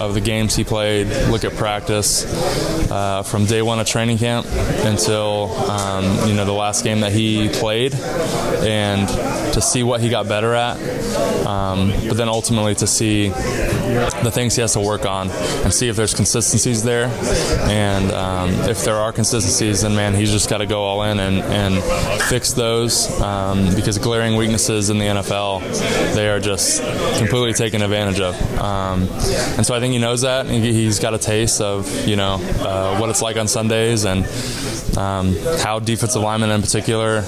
of 0.00 0.14
the 0.14 0.20
games 0.20 0.54
he 0.54 0.64
played, 0.64 1.08
look 1.28 1.44
at 1.44 1.54
practice 1.54 2.24
uh, 2.90 3.22
from 3.22 3.46
day 3.46 3.62
one 3.62 3.80
of 3.80 3.86
training 3.86 4.18
camp 4.18 4.46
until 4.84 5.52
um, 5.70 6.28
you 6.28 6.34
know 6.34 6.44
the 6.44 6.52
last 6.52 6.84
game 6.84 7.00
that 7.00 7.12
he 7.12 7.48
played, 7.48 7.94
and 7.94 9.08
to 9.54 9.60
see 9.60 9.82
what 9.82 10.00
he 10.00 10.08
got 10.08 10.28
better 10.28 10.54
at. 10.54 10.76
Um, 11.46 11.92
but 12.08 12.16
then 12.16 12.28
ultimately 12.28 12.74
to 12.76 12.86
see 12.86 13.28
the 14.24 14.30
things 14.30 14.54
he 14.54 14.60
has 14.60 14.72
to 14.72 14.80
work 14.80 15.06
on 15.06 15.30
and 15.30 15.72
see 15.72 15.88
if 15.88 15.96
there's 15.96 16.14
consistencies 16.14 16.82
there. 16.82 17.06
And 17.68 18.10
um, 18.12 18.50
if 18.68 18.84
there 18.84 18.96
are 18.96 19.12
consistencies, 19.12 19.82
then 19.82 19.94
man, 19.94 20.14
he's 20.14 20.30
just 20.30 20.50
got 20.50 20.58
to 20.58 20.66
go 20.66 20.82
all 20.82 21.02
in 21.04 21.20
and, 21.20 21.40
and 21.42 22.22
fix 22.24 22.52
those 22.52 23.08
um, 23.20 23.74
because 23.74 23.98
glaring 23.98 24.36
weaknesses 24.36 24.90
in 24.90 24.98
the 24.98 25.06
NFL, 25.06 26.14
they 26.14 26.28
are 26.28 26.40
just 26.40 26.82
completely 27.18 27.52
taken 27.52 27.82
advantage 27.82 28.20
of. 28.20 28.34
Um, 28.58 29.02
and 29.56 29.66
so 29.66 29.74
I 29.74 29.80
think 29.80 29.92
he 29.92 29.98
knows 29.98 30.22
that. 30.22 30.46
He's 30.46 30.98
got 30.98 31.14
a 31.14 31.18
taste 31.18 31.60
of 31.60 32.06
you 32.06 32.16
know 32.16 32.34
uh, 32.60 32.98
what 32.98 33.10
it's 33.10 33.22
like 33.22 33.36
on 33.36 33.48
Sundays 33.48 34.04
and 34.04 34.24
um, 34.96 35.34
how 35.58 35.78
defensive 35.78 36.22
linemen 36.22 36.50
in 36.50 36.60
particular 36.60 37.22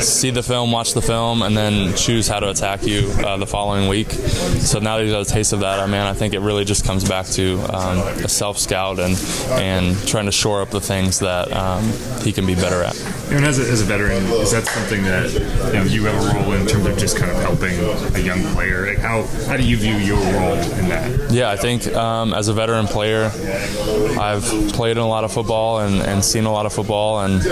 see 0.00 0.30
the 0.30 0.42
film, 0.42 0.72
watch 0.72 0.94
the 0.94 1.02
film, 1.02 1.42
and 1.42 1.56
then 1.56 1.94
choose 1.96 2.28
how 2.28 2.40
to 2.40 2.50
attack 2.50 2.84
you 2.84 3.10
uh, 3.24 3.36
the 3.36 3.46
following 3.46 3.88
week. 3.88 4.10
So 4.10 4.78
now 4.78 4.96
that 4.96 5.04
he's 5.04 5.12
got 5.12 5.26
a 5.26 5.30
taste 5.30 5.52
of 5.52 5.60
that, 5.60 5.80
I 5.80 5.86
mean, 5.86 6.00
I 6.00 6.14
think 6.14 6.23
it 6.32 6.40
really 6.40 6.64
just 6.64 6.86
comes 6.86 7.06
back 7.06 7.26
to 7.26 7.60
um, 7.74 7.98
a 8.24 8.28
self 8.28 8.58
scout 8.58 8.98
and 8.98 9.16
and 9.50 9.96
trying 10.08 10.26
to 10.26 10.32
shore 10.32 10.62
up 10.62 10.70
the 10.70 10.80
things 10.80 11.18
that 11.18 11.52
um, 11.52 11.84
he 12.22 12.32
can 12.32 12.46
be 12.46 12.54
better 12.54 12.82
at. 12.82 12.98
And 13.30 13.44
as 13.44 13.58
a, 13.58 13.70
as 13.70 13.82
a 13.82 13.84
veteran, 13.84 14.24
is 14.24 14.52
that 14.52 14.64
something 14.64 15.02
that 15.02 15.32
you, 15.32 15.78
know, 15.78 15.84
you 15.84 16.04
have 16.04 16.36
a 16.36 16.38
role 16.38 16.52
in 16.52 16.66
terms 16.66 16.86
of 16.86 16.96
just 16.96 17.18
kind 17.18 17.30
of 17.30 17.36
helping 17.42 17.78
a 18.14 18.18
young 18.20 18.42
player? 18.54 18.86
Like 18.86 18.98
how 18.98 19.24
how 19.46 19.56
do 19.56 19.62
you 19.62 19.76
view 19.76 19.96
your 19.96 20.16
role 20.16 20.54
in 20.54 20.88
that? 20.88 21.30
Yeah, 21.30 21.50
I 21.50 21.56
think 21.56 21.86
um, 21.94 22.32
as 22.32 22.48
a 22.48 22.52
veteran 22.54 22.86
player, 22.86 23.30
I've 24.18 24.44
played 24.72 24.96
in 24.96 25.02
a 25.02 25.08
lot 25.08 25.24
of 25.24 25.32
football 25.32 25.80
and, 25.80 26.00
and 26.00 26.24
seen 26.24 26.44
a 26.44 26.52
lot 26.52 26.64
of 26.64 26.72
football, 26.72 27.20
and 27.20 27.42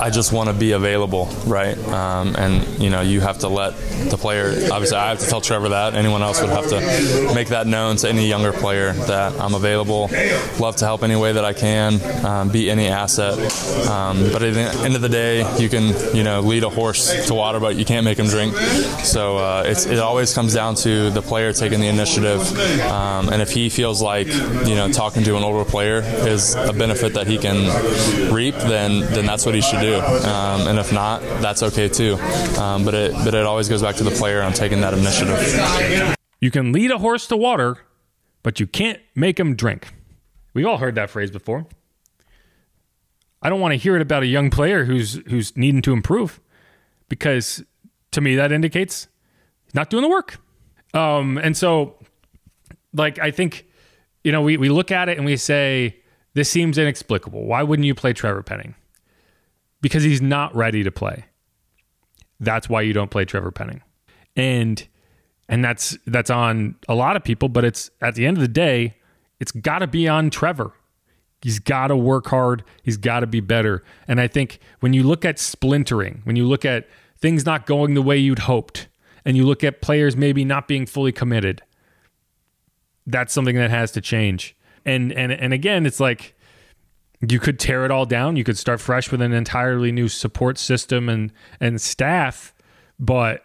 I 0.00 0.10
just 0.10 0.32
want 0.32 0.48
to 0.48 0.54
be 0.54 0.72
available, 0.72 1.26
right? 1.46 1.78
Um, 1.88 2.34
and 2.36 2.66
you 2.82 2.90
know, 2.90 3.02
you 3.02 3.20
have 3.20 3.38
to 3.40 3.48
let 3.48 3.76
the 4.10 4.16
player. 4.16 4.48
Obviously, 4.72 4.96
I 4.96 5.10
have 5.10 5.20
to 5.20 5.26
tell 5.26 5.40
Trevor 5.40 5.70
that. 5.70 5.94
Anyone 5.94 6.22
else 6.22 6.40
would 6.40 6.50
have 6.50 6.68
to 6.68 7.34
make 7.34 7.48
that 7.48 7.66
known 7.68 7.96
to 7.96 8.08
any 8.08 8.28
younger 8.28 8.52
player 8.52 8.92
that 8.92 9.38
I'm 9.40 9.54
available. 9.54 10.10
Love 10.58 10.76
to 10.76 10.84
help 10.84 11.02
any 11.02 11.16
way 11.16 11.32
that 11.32 11.44
I 11.44 11.52
can, 11.52 12.00
um, 12.24 12.48
be 12.50 12.70
any 12.70 12.88
asset. 12.88 13.38
Um, 13.88 14.30
but 14.32 14.42
at 14.42 14.54
the 14.54 14.60
end 14.84 14.96
of 14.96 15.02
the 15.02 15.08
day, 15.08 15.38
you 15.58 15.68
can 15.68 16.16
you 16.16 16.24
know 16.24 16.40
lead 16.40 16.64
a 16.64 16.70
horse 16.70 17.26
to 17.26 17.34
water, 17.34 17.60
but 17.60 17.76
you 17.76 17.84
can't 17.84 18.04
make 18.04 18.18
him 18.18 18.26
drink. 18.26 18.54
So 19.04 19.38
uh, 19.38 19.64
it 19.66 19.98
always 19.98 20.34
comes 20.34 20.54
down 20.54 20.74
to 20.76 21.10
the 21.10 21.22
player 21.22 21.52
taking 21.52 21.80
the 21.80 21.88
initiative, 21.88 22.40
um, 22.82 23.28
and 23.28 23.42
if 23.42 23.50
he 23.50 23.68
feels 23.68 24.02
like 24.02 24.26
you 24.26 24.74
know 24.74 24.90
talking 24.90 25.22
to 25.24 25.36
an 25.36 25.42
older 25.42 25.64
player 25.68 25.98
is 26.26 26.54
a 26.54 26.72
benefit 26.72 27.14
that 27.14 27.26
he 27.26 27.38
can 27.38 28.32
reap, 28.32 28.54
then 28.54 29.00
then 29.00 29.26
that's 29.26 29.46
what 29.46 29.54
he 29.54 29.60
should 29.60 29.80
do. 29.80 30.00
Um, 30.00 30.68
and 30.68 30.78
if 30.78 30.92
not, 30.92 31.20
that's 31.40 31.62
okay 31.62 31.88
too. 31.88 32.16
Um, 32.58 32.84
but 32.84 32.94
it 32.94 33.12
but 33.24 33.34
it 33.34 33.44
always 33.44 33.68
goes 33.68 33.82
back 33.82 33.96
to 33.96 34.04
the 34.04 34.10
player 34.10 34.42
on 34.42 34.52
taking 34.52 34.80
that 34.80 34.94
initiative. 34.94 36.17
You 36.40 36.50
can 36.50 36.72
lead 36.72 36.90
a 36.90 36.98
horse 36.98 37.26
to 37.28 37.36
water, 37.36 37.78
but 38.42 38.60
you 38.60 38.66
can't 38.66 39.00
make 39.14 39.38
him 39.38 39.56
drink. 39.56 39.92
We've 40.54 40.66
all 40.66 40.78
heard 40.78 40.94
that 40.94 41.10
phrase 41.10 41.30
before. 41.30 41.66
I 43.42 43.48
don't 43.48 43.60
want 43.60 43.72
to 43.72 43.76
hear 43.76 43.94
it 43.96 44.02
about 44.02 44.22
a 44.22 44.26
young 44.26 44.50
player 44.50 44.84
who's 44.84 45.20
who's 45.28 45.56
needing 45.56 45.82
to 45.82 45.92
improve, 45.92 46.40
because 47.08 47.62
to 48.10 48.20
me 48.20 48.34
that 48.36 48.50
indicates 48.50 49.08
he's 49.64 49.74
not 49.74 49.90
doing 49.90 50.02
the 50.02 50.08
work. 50.08 50.38
Um, 50.94 51.38
and 51.38 51.56
so, 51.56 51.96
like 52.92 53.18
I 53.18 53.30
think, 53.30 53.66
you 54.24 54.32
know, 54.32 54.42
we 54.42 54.56
we 54.56 54.68
look 54.68 54.90
at 54.90 55.08
it 55.08 55.16
and 55.16 55.24
we 55.24 55.36
say 55.36 55.98
this 56.34 56.50
seems 56.50 56.78
inexplicable. 56.78 57.44
Why 57.44 57.62
wouldn't 57.62 57.86
you 57.86 57.94
play 57.94 58.12
Trevor 58.12 58.42
Penning? 58.42 58.74
Because 59.80 60.02
he's 60.02 60.22
not 60.22 60.54
ready 60.56 60.82
to 60.82 60.90
play. 60.90 61.26
That's 62.40 62.68
why 62.68 62.82
you 62.82 62.92
don't 62.92 63.10
play 63.10 63.24
Trevor 63.24 63.50
Penning. 63.52 63.82
And 64.34 64.86
and 65.48 65.64
that's 65.64 65.96
that's 66.06 66.30
on 66.30 66.76
a 66.88 66.94
lot 66.94 67.16
of 67.16 67.24
people, 67.24 67.48
but 67.48 67.64
it's 67.64 67.90
at 68.00 68.14
the 68.14 68.26
end 68.26 68.36
of 68.36 68.40
the 68.40 68.48
day, 68.48 68.94
it's 69.40 69.52
got 69.52 69.78
to 69.80 69.86
be 69.86 70.06
on 70.06 70.30
Trevor. 70.30 70.72
He's 71.40 71.58
got 71.58 71.88
to 71.88 71.96
work 71.96 72.26
hard. 72.26 72.64
He's 72.82 72.96
got 72.96 73.20
to 73.20 73.26
be 73.26 73.40
better. 73.40 73.84
And 74.08 74.20
I 74.20 74.26
think 74.26 74.58
when 74.80 74.92
you 74.92 75.04
look 75.04 75.24
at 75.24 75.38
splintering, 75.38 76.22
when 76.24 76.34
you 76.34 76.46
look 76.46 76.64
at 76.64 76.88
things 77.16 77.46
not 77.46 77.64
going 77.64 77.94
the 77.94 78.02
way 78.02 78.18
you'd 78.18 78.40
hoped, 78.40 78.88
and 79.24 79.36
you 79.36 79.44
look 79.44 79.62
at 79.62 79.80
players 79.80 80.16
maybe 80.16 80.44
not 80.44 80.66
being 80.66 80.86
fully 80.86 81.12
committed, 81.12 81.62
that's 83.06 83.32
something 83.32 83.56
that 83.56 83.70
has 83.70 83.92
to 83.92 84.00
change. 84.00 84.56
And 84.84 85.12
and 85.12 85.32
and 85.32 85.52
again, 85.52 85.86
it's 85.86 86.00
like 86.00 86.34
you 87.26 87.40
could 87.40 87.58
tear 87.58 87.84
it 87.84 87.90
all 87.90 88.04
down. 88.06 88.36
You 88.36 88.44
could 88.44 88.58
start 88.58 88.80
fresh 88.80 89.10
with 89.10 89.20
an 89.20 89.32
entirely 89.32 89.92
new 89.92 90.08
support 90.08 90.58
system 90.58 91.08
and 91.08 91.32
and 91.60 91.80
staff, 91.80 92.54
but 92.98 93.44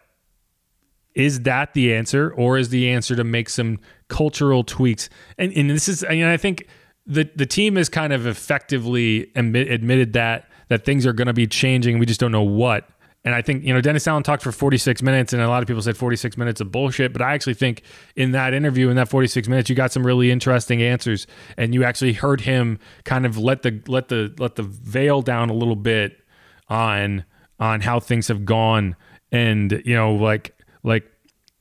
is 1.15 1.41
that 1.41 1.73
the 1.73 1.93
answer 1.93 2.33
or 2.33 2.57
is 2.57 2.69
the 2.69 2.89
answer 2.89 3.15
to 3.15 3.23
make 3.23 3.49
some 3.49 3.79
cultural 4.07 4.63
tweaks? 4.63 5.09
And 5.37 5.51
and 5.53 5.69
this 5.69 5.87
is 5.87 6.03
I 6.03 6.11
mean 6.11 6.25
I 6.25 6.37
think 6.37 6.67
the 7.05 7.29
the 7.35 7.45
team 7.45 7.75
has 7.75 7.89
kind 7.89 8.13
of 8.13 8.25
effectively 8.25 9.31
admit, 9.35 9.69
admitted 9.71 10.13
that 10.13 10.49
that 10.69 10.85
things 10.85 11.05
are 11.05 11.13
going 11.13 11.27
to 11.27 11.33
be 11.33 11.47
changing. 11.47 11.99
We 11.99 12.05
just 12.05 12.19
don't 12.19 12.31
know 12.31 12.43
what. 12.43 12.89
And 13.25 13.33
I 13.33 13.41
think, 13.41 13.63
you 13.63 13.73
know, 13.73 13.79
Dennis 13.79 14.05
Allen 14.05 14.23
talked 14.23 14.43
for 14.43 14.51
46 14.51 15.01
minutes, 15.01 15.31
and 15.31 15.41
a 15.41 15.47
lot 15.47 15.63
of 15.63 15.67
people 15.67 15.81
said 15.81 15.95
46 15.95 16.37
minutes 16.37 16.59
of 16.59 16.71
bullshit. 16.71 17.13
But 17.13 17.21
I 17.21 17.33
actually 17.33 17.53
think 17.53 17.83
in 18.17 18.31
that 18.31 18.53
interview, 18.53 18.89
in 18.89 18.97
that 18.97 19.07
46 19.07 19.47
minutes, 19.47 19.69
you 19.69 19.77
got 19.77 19.93
some 19.93 20.05
really 20.05 20.29
interesting 20.29 20.81
answers, 20.81 21.25
and 21.57 21.73
you 21.73 21.85
actually 21.85 22.13
heard 22.13 22.41
him 22.41 22.79
kind 23.05 23.25
of 23.25 23.37
let 23.37 23.61
the 23.61 23.81
let 23.87 24.09
the 24.09 24.33
let 24.39 24.55
the 24.55 24.63
veil 24.63 25.21
down 25.21 25.49
a 25.49 25.53
little 25.53 25.77
bit 25.77 26.19
on 26.67 27.23
on 27.59 27.79
how 27.79 27.99
things 28.01 28.27
have 28.27 28.43
gone, 28.43 28.95
and 29.31 29.81
you 29.85 29.95
know, 29.95 30.13
like 30.15 30.57
like, 30.83 31.05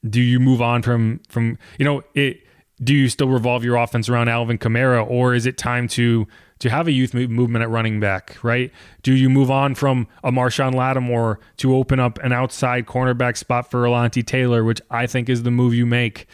do 0.08 0.20
you 0.20 0.40
move 0.40 0.60
on 0.60 0.82
from 0.82 1.20
from 1.28 1.58
you 1.78 1.84
know 1.84 2.02
it? 2.14 2.38
Do 2.82 2.94
you 2.94 3.08
still 3.08 3.28
revolve 3.28 3.62
your 3.62 3.76
offense 3.76 4.08
around 4.08 4.28
Alvin 4.28 4.58
Kamara, 4.58 5.08
or 5.08 5.34
is 5.34 5.46
it 5.46 5.56
time 5.56 5.86
to 5.88 6.26
to 6.58 6.70
have 6.70 6.86
a 6.86 6.92
youth 6.92 7.12
movement 7.12 7.62
at 7.62 7.68
running 7.70 7.98
back, 7.98 8.36
right? 8.44 8.70
Do 9.02 9.14
you 9.14 9.28
move 9.28 9.50
on 9.50 9.74
from 9.74 10.06
a 10.22 10.30
Marshon 10.30 10.74
Lattimore 10.74 11.40
to 11.56 11.74
open 11.74 11.98
up 11.98 12.18
an 12.20 12.32
outside 12.32 12.86
cornerback 12.86 13.36
spot 13.36 13.68
for 13.68 13.82
Alontae 13.82 14.24
Taylor, 14.24 14.62
which 14.62 14.80
I 14.88 15.08
think 15.08 15.28
is 15.28 15.42
the 15.42 15.50
move 15.50 15.74
you 15.74 15.86
make? 15.86 16.28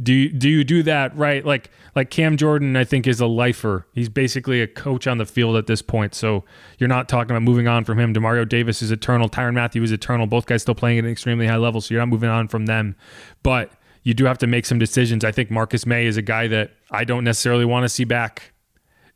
Do 0.00 0.12
you, 0.12 0.28
do 0.28 0.48
you 0.48 0.62
do 0.62 0.82
that 0.84 1.16
right? 1.16 1.44
Like 1.44 1.70
like 1.96 2.10
Cam 2.10 2.36
Jordan, 2.36 2.76
I 2.76 2.84
think 2.84 3.06
is 3.06 3.20
a 3.20 3.26
lifer. 3.26 3.86
He's 3.94 4.08
basically 4.08 4.62
a 4.62 4.66
coach 4.68 5.06
on 5.06 5.18
the 5.18 5.26
field 5.26 5.56
at 5.56 5.66
this 5.66 5.82
point. 5.82 6.14
So 6.14 6.44
you're 6.78 6.88
not 6.88 7.08
talking 7.08 7.32
about 7.32 7.42
moving 7.42 7.66
on 7.66 7.84
from 7.84 7.98
him. 7.98 8.14
Demario 8.14 8.48
Davis 8.48 8.80
is 8.80 8.92
eternal. 8.92 9.28
Tyrann 9.28 9.54
Mathieu 9.54 9.82
is 9.82 9.90
eternal. 9.90 10.26
Both 10.26 10.46
guys 10.46 10.62
still 10.62 10.76
playing 10.76 10.98
at 10.98 11.04
an 11.04 11.10
extremely 11.10 11.46
high 11.46 11.56
level. 11.56 11.80
So 11.80 11.94
you're 11.94 12.00
not 12.00 12.08
moving 12.08 12.30
on 12.30 12.46
from 12.46 12.66
them. 12.66 12.94
But 13.42 13.72
you 14.04 14.14
do 14.14 14.24
have 14.26 14.38
to 14.38 14.46
make 14.46 14.66
some 14.66 14.78
decisions. 14.78 15.24
I 15.24 15.32
think 15.32 15.50
Marcus 15.50 15.84
Maye 15.84 16.06
is 16.06 16.16
a 16.16 16.22
guy 16.22 16.46
that 16.46 16.72
I 16.90 17.04
don't 17.04 17.24
necessarily 17.24 17.64
want 17.64 17.84
to 17.84 17.88
see 17.88 18.04
back 18.04 18.52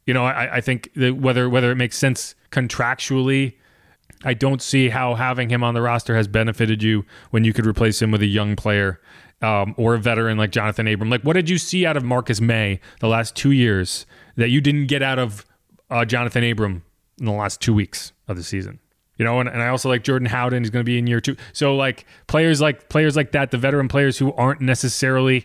you 0.06 0.14
know, 0.14 0.24
I, 0.24 0.56
I 0.56 0.60
think 0.60 0.90
that 0.96 1.16
whether 1.16 1.48
whether 1.48 1.70
it 1.70 1.76
makes 1.76 1.96
sense 1.96 2.34
contractually, 2.50 3.54
I 4.24 4.34
don't 4.34 4.60
see 4.60 4.88
how 4.88 5.14
having 5.14 5.48
him 5.48 5.62
on 5.62 5.74
the 5.74 5.82
roster 5.82 6.16
has 6.16 6.28
benefited 6.28 6.82
you 6.82 7.04
when 7.30 7.44
you 7.44 7.52
could 7.52 7.66
replace 7.66 8.02
him 8.02 8.10
with 8.10 8.22
a 8.22 8.26
young 8.26 8.56
player 8.56 9.00
um, 9.42 9.74
or 9.76 9.94
a 9.94 9.98
veteran 9.98 10.38
like 10.38 10.50
Jonathan 10.50 10.86
Abram. 10.86 11.10
Like, 11.10 11.22
what 11.22 11.34
did 11.34 11.50
you 11.50 11.58
see 11.58 11.84
out 11.84 11.96
of 11.96 12.04
Marcus 12.04 12.40
Maye 12.40 12.80
the 13.00 13.08
last 13.08 13.34
two 13.34 13.50
years 13.50 14.06
that 14.36 14.48
you 14.48 14.60
didn't 14.60 14.86
get 14.86 15.02
out 15.02 15.18
of 15.18 15.44
uh, 15.90 16.04
Jonathan 16.04 16.44
Abram 16.44 16.84
in 17.18 17.26
the 17.26 17.32
last 17.32 17.60
two 17.60 17.74
weeks 17.74 18.12
of 18.28 18.36
the 18.36 18.42
season? 18.42 18.78
You 19.18 19.24
know, 19.24 19.40
and, 19.40 19.48
and 19.48 19.62
I 19.62 19.68
also 19.68 19.88
like 19.88 20.04
Jordan 20.04 20.26
Howden. 20.26 20.62
He's 20.62 20.70
going 20.70 20.84
to 20.84 20.90
be 20.90 20.98
in 20.98 21.06
year 21.06 21.20
two. 21.20 21.36
So 21.52 21.76
like 21.76 22.06
players 22.28 22.60
like 22.60 22.88
players 22.88 23.16
like 23.16 23.32
that, 23.32 23.50
the 23.50 23.58
veteran 23.58 23.88
players 23.88 24.18
who 24.18 24.32
aren't 24.32 24.60
necessarily 24.60 25.44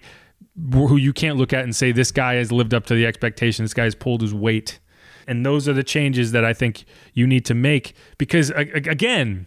who 0.72 0.98
you 0.98 1.14
can't 1.14 1.38
look 1.38 1.54
at 1.54 1.64
and 1.64 1.76
say 1.76 1.92
this 1.92 2.12
guy 2.12 2.36
has 2.36 2.52
lived 2.52 2.74
up 2.74 2.86
to 2.88 2.96
the 2.96 3.06
expectation. 3.06 3.66
This 3.66 3.74
guy 3.74 3.84
has 3.84 3.96
pulled 3.96 4.22
his 4.22 4.34
weight. 4.34 4.80
And 5.28 5.46
those 5.46 5.68
are 5.68 5.74
the 5.74 5.84
changes 5.84 6.32
that 6.32 6.46
I 6.46 6.54
think 6.54 6.86
you 7.14 7.28
need 7.28 7.46
to 7.46 7.54
make 7.54 7.94
because 8.18 8.50
again, 8.52 9.46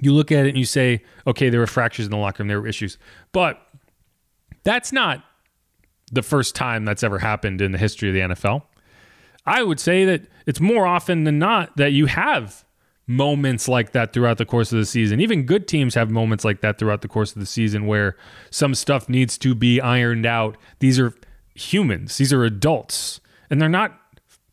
you 0.00 0.12
look 0.12 0.32
at 0.32 0.46
it 0.46 0.50
and 0.50 0.58
you 0.58 0.64
say, 0.64 1.02
okay, 1.26 1.48
there 1.48 1.60
were 1.60 1.66
fractures 1.66 2.06
in 2.06 2.10
the 2.10 2.16
locker 2.16 2.42
room, 2.42 2.48
there 2.48 2.60
were 2.60 2.66
issues. 2.66 2.98
But 3.32 3.60
that's 4.62 4.92
not 4.92 5.24
the 6.12 6.22
first 6.22 6.54
time 6.54 6.84
that's 6.84 7.02
ever 7.02 7.18
happened 7.18 7.60
in 7.60 7.72
the 7.72 7.78
history 7.78 8.08
of 8.08 8.14
the 8.14 8.34
NFL. 8.34 8.62
I 9.44 9.62
would 9.62 9.80
say 9.80 10.04
that 10.04 10.22
it's 10.46 10.60
more 10.60 10.86
often 10.86 11.24
than 11.24 11.38
not 11.38 11.76
that 11.76 11.92
you 11.92 12.06
have 12.06 12.64
moments 13.06 13.68
like 13.68 13.92
that 13.92 14.12
throughout 14.12 14.38
the 14.38 14.44
course 14.44 14.72
of 14.72 14.78
the 14.78 14.86
season. 14.86 15.20
Even 15.20 15.44
good 15.44 15.68
teams 15.68 15.94
have 15.94 16.10
moments 16.10 16.44
like 16.44 16.60
that 16.60 16.78
throughout 16.78 17.02
the 17.02 17.08
course 17.08 17.32
of 17.32 17.38
the 17.38 17.46
season 17.46 17.86
where 17.86 18.16
some 18.50 18.74
stuff 18.74 19.08
needs 19.08 19.38
to 19.38 19.54
be 19.54 19.80
ironed 19.80 20.26
out. 20.26 20.56
These 20.80 20.98
are 20.98 21.14
humans, 21.54 22.16
these 22.16 22.32
are 22.32 22.44
adults, 22.44 23.20
and 23.48 23.60
they're 23.62 23.68
not 23.68 23.98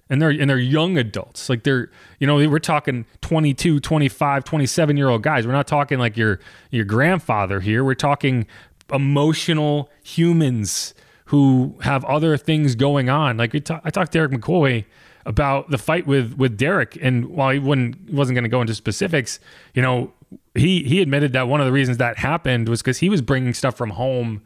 and 0.09 0.21
they're 0.21 0.29
and 0.29 0.49
they're 0.49 0.57
young 0.57 0.97
adults. 0.97 1.49
Like 1.49 1.63
they're 1.63 1.89
you 2.19 2.27
know 2.27 2.35
we're 2.35 2.59
talking 2.59 3.05
22 3.21 3.79
25 3.79 4.43
27 4.43 4.97
year 4.97 5.09
old 5.09 5.23
guys. 5.23 5.45
We're 5.45 5.53
not 5.53 5.67
talking 5.67 5.99
like 5.99 6.17
your 6.17 6.39
your 6.71 6.85
grandfather 6.85 7.59
here. 7.59 7.83
We're 7.83 7.95
talking 7.95 8.45
emotional 8.91 9.89
humans 10.03 10.93
who 11.25 11.75
have 11.81 12.03
other 12.05 12.37
things 12.37 12.75
going 12.75 13.09
on. 13.09 13.37
Like 13.37 13.51
talk, 13.63 13.81
i 13.83 13.89
talked 13.89 14.11
to 14.13 14.19
Erik 14.19 14.31
McCoy 14.31 14.85
about 15.25 15.69
the 15.69 15.77
fight 15.77 16.05
with 16.05 16.33
with 16.37 16.57
derek. 16.57 16.97
And 17.01 17.27
while 17.27 17.51
he 17.51 17.59
wouldn't 17.59 18.11
wasn't 18.11 18.35
going 18.35 18.43
to 18.43 18.49
go 18.49 18.61
into 18.61 18.75
specifics 18.75 19.39
you 19.73 19.81
know 19.81 20.13
he 20.55 20.83
he 20.83 21.01
admitted 21.01 21.33
that 21.33 21.47
one 21.47 21.59
of 21.59 21.65
the 21.65 21.71
reasons 21.71 21.97
that 21.97 22.17
happened 22.17 22.69
was 22.69 22.81
because 22.81 22.99
he 22.99 23.09
was 23.09 23.21
bringing 23.21 23.53
stuff 23.53 23.75
from 23.75 23.91
home 23.91 24.41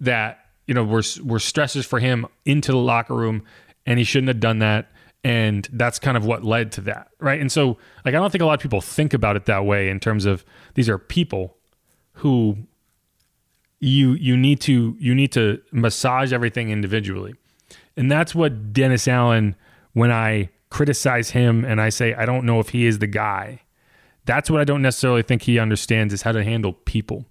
that 0.00 0.46
you 0.66 0.74
know 0.74 0.84
were 0.84 1.02
were 1.24 1.38
stresses 1.38 1.84
for 1.84 1.98
him 1.98 2.26
into 2.44 2.72
the 2.72 2.78
locker 2.78 3.14
room 3.14 3.42
and 3.86 3.98
he 3.98 4.04
shouldn't 4.04 4.28
have 4.28 4.40
done 4.40 4.60
that 4.60 4.90
and 5.22 5.68
that's 5.72 5.98
kind 5.98 6.16
of 6.16 6.24
what 6.24 6.44
led 6.44 6.72
to 6.72 6.80
that 6.80 7.08
right? 7.20 7.40
And 7.40 7.50
so 7.52 7.78
like 8.04 8.14
i 8.14 8.18
don't 8.18 8.30
think 8.30 8.42
a 8.42 8.46
lot 8.46 8.54
of 8.54 8.60
people 8.60 8.80
think 8.80 9.14
about 9.14 9.36
it 9.36 9.46
that 9.46 9.64
way 9.64 9.88
in 9.88 10.00
terms 10.00 10.24
of 10.24 10.44
these 10.74 10.88
are 10.88 10.98
people 10.98 11.56
who 12.14 12.56
you 13.80 14.12
you 14.12 14.36
need 14.36 14.60
to 14.62 14.96
you 14.98 15.14
need 15.14 15.32
to 15.32 15.60
massage 15.72 16.32
everything 16.32 16.70
individually. 16.70 17.34
And 17.96 18.10
that's 18.10 18.34
what 18.34 18.72
dennis 18.72 19.08
allen 19.08 19.56
when 19.92 20.10
i 20.10 20.50
criticize 20.70 21.30
him 21.30 21.64
and 21.64 21.80
i 21.80 21.88
say 21.88 22.14
i 22.14 22.24
don't 22.24 22.44
know 22.44 22.60
if 22.60 22.68
he 22.70 22.86
is 22.86 23.00
the 23.00 23.06
guy 23.06 23.60
that's 24.24 24.50
what 24.50 24.60
i 24.60 24.64
don't 24.64 24.82
necessarily 24.82 25.22
think 25.22 25.42
he 25.42 25.58
understands 25.58 26.14
is 26.14 26.22
how 26.22 26.32
to 26.32 26.44
handle 26.44 26.72
people. 26.72 27.26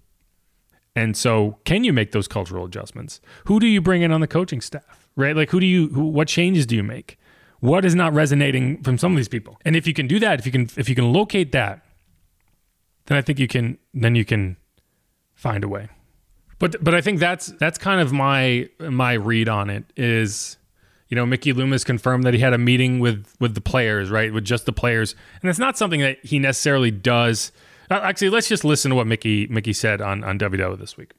And 0.96 1.16
so 1.16 1.58
can 1.64 1.84
you 1.84 1.92
make 1.92 2.10
those 2.10 2.26
cultural 2.26 2.64
adjustments? 2.64 3.20
Who 3.46 3.60
do 3.60 3.66
you 3.66 3.80
bring 3.80 4.02
in 4.02 4.10
on 4.10 4.20
the 4.20 4.26
coaching 4.26 4.60
staff 4.60 5.08
right? 5.16 5.36
Like 5.36 5.50
who 5.50 5.60
do 5.60 5.66
you 5.66 5.88
who, 5.88 6.08
what 6.08 6.28
changes 6.28 6.66
do 6.66 6.76
you 6.76 6.82
make 6.82 7.18
what 7.60 7.84
is 7.84 7.94
not 7.94 8.12
resonating 8.12 8.82
from 8.82 8.98
some 8.98 9.12
of 9.12 9.16
these 9.16 9.28
people? 9.28 9.58
And 9.64 9.76
if 9.76 9.86
you 9.86 9.94
can 9.94 10.06
do 10.06 10.18
that 10.18 10.40
if 10.40 10.46
you 10.46 10.52
can 10.52 10.68
if 10.76 10.88
you 10.88 10.94
can 10.94 11.12
locate 11.12 11.52
that 11.52 11.84
then 13.10 13.18
i 13.18 13.20
think 13.20 13.38
you 13.38 13.48
can 13.48 13.76
then 13.92 14.14
you 14.14 14.24
can 14.24 14.56
find 15.34 15.64
a 15.64 15.68
way. 15.68 15.88
But 16.58 16.82
but 16.82 16.94
i 16.94 17.00
think 17.00 17.18
that's 17.18 17.46
that's 17.58 17.78
kind 17.78 18.00
of 18.00 18.12
my 18.12 18.68
my 18.78 19.12
read 19.14 19.48
on 19.48 19.68
it 19.68 19.84
is 19.96 20.56
you 21.08 21.16
know 21.16 21.26
mickey 21.26 21.52
loomis 21.52 21.84
confirmed 21.84 22.24
that 22.24 22.34
he 22.34 22.40
had 22.40 22.52
a 22.52 22.58
meeting 22.58 23.00
with 23.00 23.34
with 23.40 23.54
the 23.54 23.60
players 23.60 24.10
right? 24.10 24.32
With 24.32 24.44
just 24.44 24.64
the 24.64 24.72
players. 24.72 25.14
And 25.42 25.50
it's 25.50 25.58
not 25.58 25.76
something 25.76 26.00
that 26.00 26.24
he 26.24 26.38
necessarily 26.38 26.90
does. 26.90 27.52
Uh, 27.90 28.00
actually 28.02 28.30
let's 28.30 28.48
just 28.48 28.64
listen 28.64 28.90
to 28.90 28.94
what 28.94 29.06
mickey 29.06 29.46
mickey 29.48 29.72
said 29.72 30.00
on 30.00 30.22
on 30.24 30.38
ww 30.38 30.78
this 30.78 30.96
week. 30.96 31.12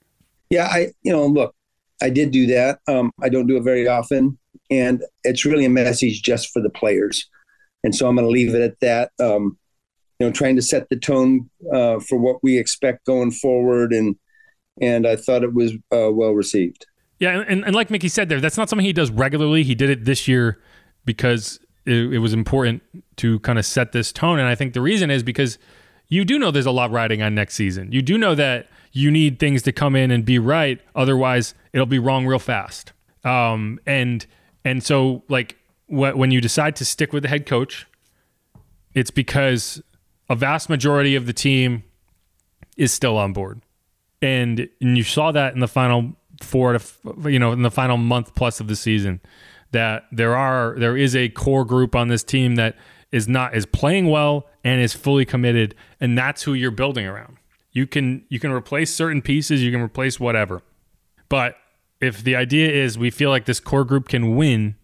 Yeah 0.49 0.67
i 0.71 0.87
you 1.03 1.11
know 1.11 1.25
look 1.25 1.53
i 2.01 2.09
did 2.09 2.31
do 2.31 2.47
that. 2.47 2.79
Um, 2.87 3.11
i 3.21 3.27
don't 3.27 3.47
do 3.47 3.57
it 3.57 3.63
very 3.63 3.87
often 3.87 4.37
and 4.71 5.03
it's 5.23 5.45
really 5.45 5.65
a 5.65 5.69
message 5.69 6.23
just 6.23 6.51
for 6.51 6.61
the 6.61 6.69
players. 6.69 7.29
And 7.83 7.93
so 7.93 8.07
I'm 8.07 8.15
going 8.15 8.25
to 8.25 8.31
leave 8.31 8.55
it 8.55 8.61
at 8.61 8.79
that. 8.79 9.11
Um, 9.19 9.57
you 10.19 10.27
know, 10.27 10.31
trying 10.31 10.55
to 10.55 10.61
set 10.61 10.87
the 10.89 10.95
tone 10.95 11.49
uh, 11.73 11.99
for 11.99 12.17
what 12.17 12.43
we 12.43 12.57
expect 12.57 13.05
going 13.05 13.31
forward, 13.31 13.91
and 13.91 14.15
and 14.79 15.07
I 15.07 15.15
thought 15.15 15.43
it 15.43 15.53
was 15.53 15.73
uh, 15.91 16.11
well 16.11 16.31
received. 16.31 16.85
Yeah, 17.19 17.43
and, 17.47 17.65
and 17.65 17.75
like 17.75 17.89
Mickey 17.89 18.07
said 18.07 18.29
there, 18.29 18.39
that's 18.39 18.57
not 18.57 18.69
something 18.69 18.85
he 18.85 18.93
does 18.93 19.11
regularly. 19.11 19.63
He 19.63 19.75
did 19.75 19.89
it 19.89 20.05
this 20.05 20.27
year 20.27 20.59
because 21.05 21.59
it, 21.85 22.13
it 22.13 22.19
was 22.19 22.33
important 22.33 22.83
to 23.17 23.39
kind 23.39 23.57
of 23.57 23.65
set 23.65 23.93
this 23.93 24.11
tone, 24.11 24.37
and 24.37 24.47
I 24.47 24.53
think 24.53 24.73
the 24.73 24.81
reason 24.81 25.09
is 25.09 25.23
because 25.23 25.57
you 26.07 26.23
do 26.23 26.37
know 26.37 26.51
there's 26.51 26.67
a 26.67 26.71
lot 26.71 26.91
riding 26.91 27.23
on 27.23 27.33
next 27.33 27.55
season. 27.55 27.91
You 27.91 28.03
do 28.03 28.17
know 28.17 28.35
that 28.35 28.67
you 28.91 29.09
need 29.09 29.39
things 29.39 29.63
to 29.63 29.71
come 29.71 29.95
in 29.95 30.11
and 30.11 30.23
be 30.23 30.37
right, 30.37 30.79
otherwise 30.93 31.55
it'll 31.73 31.87
be 31.87 31.99
wrong 31.99 32.27
real 32.27 32.37
fast. 32.37 32.93
Um, 33.23 33.79
and 33.87 34.27
and 34.63 34.83
so, 34.83 35.23
like, 35.27 35.57
wh- 35.87 36.15
when 36.15 36.31
you 36.31 36.41
decide 36.41 36.75
to 36.77 36.85
stick 36.85 37.13
with 37.13 37.23
the 37.23 37.29
head 37.29 37.45
coach, 37.45 37.87
it's 38.93 39.11
because 39.11 39.81
a 40.29 40.35
vast 40.35 40.69
majority 40.69 41.15
of 41.15 41.25
the 41.25 41.33
team 41.33 41.83
is 42.77 42.93
still 42.93 43.17
on 43.17 43.33
board. 43.33 43.61
And, 44.21 44.69
and 44.79 44.97
you 44.97 45.03
saw 45.03 45.31
that 45.31 45.53
in 45.53 45.59
the 45.59 45.67
final 45.67 46.13
four 46.41 46.73
to, 46.73 46.81
you 47.29 47.39
know, 47.39 47.51
in 47.51 47.61
the 47.61 47.71
final 47.71 47.97
month 47.97 48.35
plus 48.35 48.59
of 48.59 48.67
the 48.67 48.75
season, 48.75 49.19
that 49.71 50.03
there 50.11 50.35
are, 50.35 50.75
there 50.77 50.97
is 50.97 51.15
a 51.15 51.29
core 51.29 51.65
group 51.65 51.95
on 51.95 52.07
this 52.07 52.23
team 52.23 52.55
that 52.55 52.75
is 53.11 53.27
not, 53.27 53.55
is 53.55 53.65
playing 53.65 54.09
well 54.09 54.47
and 54.63 54.81
is 54.81 54.93
fully 54.93 55.25
committed. 55.25 55.75
And 55.99 56.17
that's 56.17 56.43
who 56.43 56.53
you're 56.53 56.71
building 56.71 57.05
around. 57.05 57.37
You 57.71 57.87
can, 57.87 58.25
you 58.29 58.39
can 58.39 58.51
replace 58.51 58.93
certain 58.93 59.21
pieces, 59.21 59.63
you 59.63 59.71
can 59.71 59.81
replace 59.81 60.19
whatever. 60.19 60.61
But 61.29 61.55
if 62.01 62.23
the 62.23 62.35
idea 62.35 62.69
is 62.69 62.97
we 62.97 63.09
feel 63.09 63.29
like 63.29 63.45
this 63.45 63.59
core 63.59 63.85
group 63.85 64.09
can 64.09 64.35
win, 64.35 64.75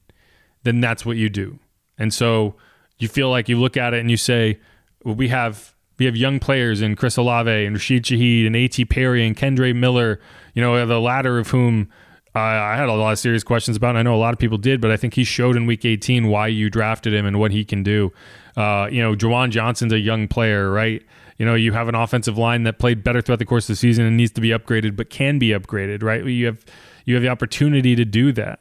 then 0.64 0.80
that's 0.80 1.06
what 1.06 1.18
you 1.18 1.30
do. 1.30 1.60
And 1.98 2.14
so 2.14 2.56
you 3.00 3.08
feel 3.08 3.30
like 3.30 3.50
you 3.50 3.60
look 3.60 3.78
at 3.78 3.94
it 3.94 4.00
and 4.00 4.12
you 4.12 4.18
say, 4.18 4.60
well, 5.04 5.16
we 5.16 5.30
have 5.30 5.74
we 5.98 6.06
have 6.06 6.16
young 6.16 6.40
players 6.40 6.82
in 6.82 6.96
Chris 6.96 7.18
Olave 7.18 7.50
and 7.50 7.76
Rashid 7.76 8.04
Shaheed 8.04 8.46
and 8.46 8.56
A.T. 8.56 8.86
Perry 8.86 9.26
and 9.26 9.36
Kendre 9.36 9.76
Miller, 9.76 10.20
you 10.54 10.62
know, 10.62 10.86
the 10.86 11.00
latter 11.00 11.40
of 11.40 11.50
whom 11.50 11.90
uh, 12.36 12.40
I 12.40 12.76
had 12.76 12.88
a 12.88 12.94
lot 12.94 13.14
of 13.14 13.20
serious 13.20 13.44
questions 13.44 13.78
about. 13.78 13.90
And 13.90 13.98
I 13.98 14.04
know 14.04 14.14
a 14.14 14.18
lot 14.18 14.32
of 14.32 14.40
people 14.40 14.60
did, 14.60 14.80
but 14.80 14.92
I 14.92 14.98
think 14.98 15.16
he 15.16 15.24
showed 15.24 15.56
in 15.56 15.66
week 15.66 15.86
18 15.86 16.28
why 16.28 16.48
you 16.48 16.70
drafted 16.70 17.16
him 17.16 17.26
and 17.26 17.40
what 17.40 17.52
he 17.52 17.66
can 17.66 17.82
do. 17.82 18.14
Uh, 18.56 18.88
you 18.92 19.02
know, 19.02 19.16
Juwan 19.16 19.50
Johnson's 19.50 19.92
a 19.92 20.00
young 20.00 20.28
player, 20.28 20.70
right? 20.70 21.04
You 21.40 21.46
know, 21.48 21.56
you 21.56 21.74
have 21.74 21.88
an 21.88 21.96
offensive 21.96 22.38
line 22.38 22.64
that 22.64 22.78
played 22.78 23.04
better 23.04 23.22
throughout 23.22 23.40
the 23.40 23.46
course 23.46 23.66
of 23.66 23.74
the 23.74 23.76
season 23.76 24.06
and 24.06 24.18
needs 24.18 24.32
to 24.34 24.42
be 24.42 24.50
upgraded, 24.50 24.96
but 24.96 25.10
can 25.10 25.40
be 25.40 25.50
upgraded, 25.50 26.04
right? 26.04 26.24
You 26.26 26.46
have 26.48 26.64
you 27.08 27.16
have 27.16 27.24
the 27.24 27.30
opportunity 27.30 27.96
to 27.96 28.06
do 28.06 28.32
that. 28.34 28.60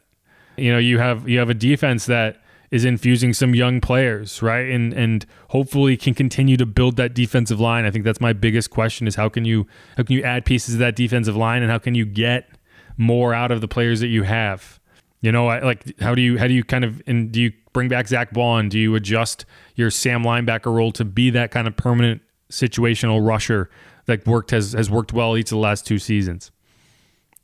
You 0.57 0.73
know, 0.73 0.79
you 0.79 0.99
have 0.99 1.29
you 1.29 1.39
have 1.41 1.51
a 1.51 1.55
defense 1.55 2.07
that 2.07 2.41
is 2.71 2.85
infusing 2.85 3.35
some 3.35 3.55
young 3.55 3.81
players, 3.81 4.41
right? 4.41 4.71
And 4.71 4.95
and 4.95 5.27
hopefully 5.49 5.97
can 5.97 6.15
continue 6.15 6.57
to 6.57 6.65
build 6.65 6.97
that 6.97 7.13
defensive 7.13 7.61
line. 7.61 7.85
I 7.85 7.91
think 7.91 8.05
that's 8.05 8.21
my 8.21 8.33
biggest 8.33 8.71
question 8.71 9.07
is 9.07 9.17
how 9.17 9.29
can 9.29 9.45
you 9.45 9.67
how 9.97 10.05
can 10.05 10.15
you 10.17 10.23
add 10.23 10.47
pieces 10.47 10.75
of 10.75 10.81
that 10.81 10.97
defensive 10.97 11.37
line 11.37 11.63
and 11.63 11.71
how 11.71 11.79
can 11.79 11.95
you 11.95 12.07
get 12.07 12.49
more 12.97 13.35
out 13.35 13.51
of 13.51 13.61
the 13.61 13.69
players 13.69 14.01
that 14.01 14.09
you 14.09 14.23
have? 14.23 14.81
You 15.21 15.33
know, 15.33 15.47
like 15.47 15.99
how 15.99 16.15
do 16.15 16.23
you 16.23 16.39
how 16.39 16.47
do 16.47 16.55
you 16.55 16.63
kind 16.63 16.85
of 16.85 17.03
and 17.07 17.33
do 17.33 17.43
you 17.43 17.53
bring 17.73 17.89
back 17.89 18.07
Zack 18.07 18.33
Baun? 18.33 18.69
Do 18.69 18.79
you 18.79 18.95
adjust 18.95 19.45
your 19.75 19.91
Sam 19.91 20.23
linebacker 20.23 20.73
role 20.73 20.93
to 20.93 21.05
be 21.05 21.31
that 21.31 21.51
kind 21.51 21.67
of 21.67 21.77
permanent 21.77 22.23
situational 22.49 23.27
rusher 23.27 23.69
that 24.05 24.25
worked 24.25 24.53
has 24.53 24.73
has 24.73 24.89
worked 24.89 25.13
well 25.13 25.37
each 25.37 25.47
of 25.47 25.57
the 25.57 25.59
last 25.59 25.85
two 25.85 25.99
seasons? 25.99 26.53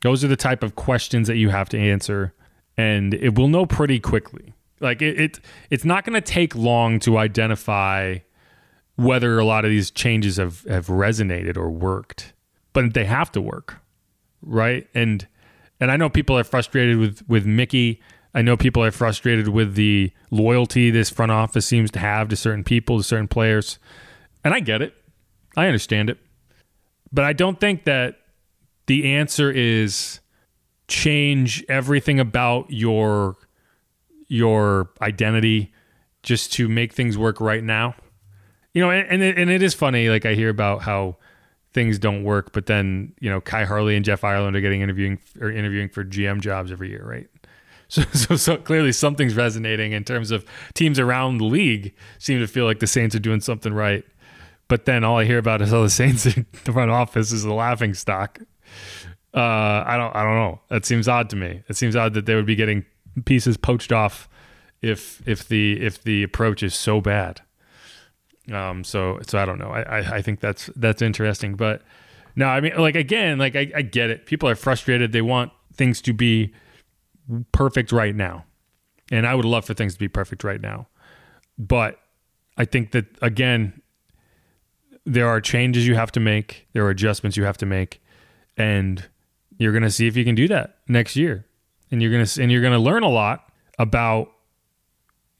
Those 0.02 0.24
are 0.24 0.28
the 0.28 0.36
type 0.36 0.62
of 0.62 0.74
questions 0.74 1.28
that 1.28 1.36
you 1.36 1.48
have 1.48 1.68
to 1.70 1.78
answer, 1.78 2.34
and 2.76 3.14
it 3.14 3.36
will 3.36 3.48
know 3.48 3.66
pretty 3.66 3.98
quickly. 4.00 4.52
Like 4.80 5.00
it, 5.00 5.18
it 5.18 5.40
it's 5.70 5.84
not 5.84 6.04
going 6.04 6.14
to 6.14 6.20
take 6.20 6.54
long 6.54 6.98
to 7.00 7.16
identify 7.16 8.18
whether 8.96 9.38
a 9.38 9.44
lot 9.44 9.64
of 9.64 9.70
these 9.70 9.90
changes 9.90 10.36
have 10.36 10.64
have 10.64 10.88
resonated 10.88 11.56
or 11.56 11.70
worked, 11.70 12.32
but 12.72 12.92
they 12.94 13.04
have 13.04 13.30
to 13.32 13.40
work, 13.40 13.76
right? 14.42 14.88
And 14.94 15.26
and 15.80 15.90
I 15.90 15.96
know 15.96 16.10
people 16.10 16.36
are 16.36 16.44
frustrated 16.44 16.98
with 16.98 17.22
with 17.28 17.46
Mickey. 17.46 18.02
I 18.34 18.42
know 18.42 18.56
people 18.56 18.82
are 18.82 18.90
frustrated 18.90 19.48
with 19.48 19.74
the 19.74 20.10
loyalty 20.30 20.90
this 20.90 21.10
front 21.10 21.30
office 21.30 21.66
seems 21.66 21.90
to 21.92 21.98
have 21.98 22.28
to 22.28 22.36
certain 22.36 22.64
people, 22.64 22.96
to 22.96 23.04
certain 23.04 23.28
players. 23.28 23.78
And 24.42 24.54
I 24.54 24.60
get 24.60 24.82
it. 24.82 24.94
I 25.56 25.66
understand 25.66 26.08
it. 26.08 26.18
But 27.12 27.24
I 27.24 27.34
don't 27.34 27.60
think 27.60 27.84
that 27.84 28.16
the 28.86 29.14
answer 29.14 29.50
is 29.50 30.20
change 30.88 31.64
everything 31.68 32.20
about 32.20 32.70
your 32.70 33.36
your 34.28 34.90
identity 35.00 35.72
just 36.22 36.52
to 36.54 36.68
make 36.68 36.92
things 36.92 37.18
work 37.18 37.40
right 37.40 37.62
now. 37.62 37.94
You 38.74 38.82
know, 38.82 38.90
and 38.90 39.06
and 39.08 39.22
it, 39.22 39.38
and 39.38 39.50
it 39.50 39.62
is 39.62 39.74
funny. 39.74 40.08
Like 40.08 40.24
I 40.24 40.34
hear 40.34 40.48
about 40.48 40.82
how 40.82 41.16
things 41.72 41.98
don't 41.98 42.24
work, 42.24 42.52
but 42.52 42.66
then 42.66 43.12
you 43.20 43.30
know 43.30 43.40
Khai 43.40 43.66
Harley 43.66 43.96
and 43.96 44.04
Jeff 44.04 44.24
Ireland 44.24 44.56
are 44.56 44.60
getting 44.60 44.80
interviewing 44.80 45.18
or 45.40 45.50
interviewing 45.50 45.88
for 45.88 46.04
GM 46.04 46.40
jobs 46.40 46.72
every 46.72 46.90
year, 46.90 47.04
right? 47.04 47.28
So, 47.92 48.04
so, 48.14 48.36
so 48.36 48.56
clearly 48.56 48.90
something's 48.90 49.34
resonating 49.34 49.92
in 49.92 50.02
terms 50.02 50.30
of 50.30 50.46
teams 50.72 50.98
around 50.98 51.36
the 51.36 51.44
league 51.44 51.94
seem 52.18 52.40
to 52.40 52.46
feel 52.46 52.64
like 52.64 52.78
the 52.78 52.86
Saints 52.86 53.14
are 53.14 53.18
doing 53.18 53.42
something 53.42 53.74
right. 53.74 54.02
But 54.66 54.86
then 54.86 55.04
all 55.04 55.18
I 55.18 55.26
hear 55.26 55.36
about 55.36 55.60
is 55.60 55.74
all 55.74 55.82
the 55.82 55.90
Saints 55.90 56.24
in 56.24 56.46
the 56.64 56.72
front 56.72 56.90
office 56.90 57.32
is 57.32 57.44
a 57.44 57.52
laughing 57.52 57.92
stock. 57.92 58.38
Uh, 59.34 59.82
I 59.86 59.96
don't 59.96 60.14
I 60.14 60.22
don't 60.22 60.34
know. 60.34 60.60
That 60.68 60.84
seems 60.84 61.08
odd 61.08 61.30
to 61.30 61.36
me. 61.36 61.62
It 61.68 61.76
seems 61.76 61.96
odd 61.96 62.14
that 62.14 62.26
they 62.26 62.34
would 62.34 62.46
be 62.46 62.54
getting 62.54 62.84
pieces 63.24 63.56
poached 63.56 63.92
off 63.92 64.28
if 64.82 65.26
if 65.26 65.48
the 65.48 65.80
if 65.80 66.02
the 66.02 66.22
approach 66.22 66.62
is 66.62 66.74
so 66.74 67.00
bad. 67.00 67.40
Um, 68.52 68.84
so 68.84 69.20
so 69.26 69.38
I 69.38 69.46
don't 69.46 69.58
know. 69.58 69.70
I, 69.70 69.82
I, 69.82 69.98
I 70.16 70.22
think 70.22 70.40
that's 70.40 70.70
that's 70.76 71.00
interesting. 71.00 71.54
But 71.54 71.82
no, 72.36 72.46
I 72.46 72.60
mean 72.60 72.76
like 72.76 72.96
again, 72.96 73.38
like 73.38 73.56
I, 73.56 73.70
I 73.74 73.82
get 73.82 74.10
it. 74.10 74.26
People 74.26 74.48
are 74.48 74.54
frustrated. 74.54 75.12
They 75.12 75.22
want 75.22 75.52
things 75.72 76.02
to 76.02 76.12
be 76.12 76.52
perfect 77.52 77.92
right 77.92 78.14
now. 78.14 78.44
And 79.10 79.26
I 79.26 79.34
would 79.34 79.44
love 79.44 79.64
for 79.64 79.74
things 79.74 79.94
to 79.94 79.98
be 79.98 80.08
perfect 80.08 80.44
right 80.44 80.60
now. 80.60 80.88
But 81.58 81.98
I 82.56 82.64
think 82.64 82.92
that 82.92 83.06
again, 83.20 83.80
there 85.04 85.28
are 85.28 85.40
changes 85.40 85.86
you 85.86 85.94
have 85.94 86.12
to 86.12 86.20
make, 86.20 86.68
there 86.72 86.84
are 86.84 86.90
adjustments 86.90 87.36
you 87.36 87.44
have 87.44 87.58
to 87.58 87.66
make 87.66 88.01
and 88.56 89.08
you're 89.58 89.72
going 89.72 89.82
to 89.82 89.90
see 89.90 90.06
if 90.06 90.16
you 90.16 90.24
can 90.24 90.34
do 90.34 90.48
that 90.48 90.78
next 90.88 91.16
year. 91.16 91.46
And 91.90 92.00
you're 92.00 92.10
going 92.10 92.24
to 92.24 92.42
and 92.42 92.50
you're 92.50 92.62
going 92.62 92.72
to 92.72 92.78
learn 92.78 93.02
a 93.02 93.08
lot 93.08 93.52
about 93.78 94.32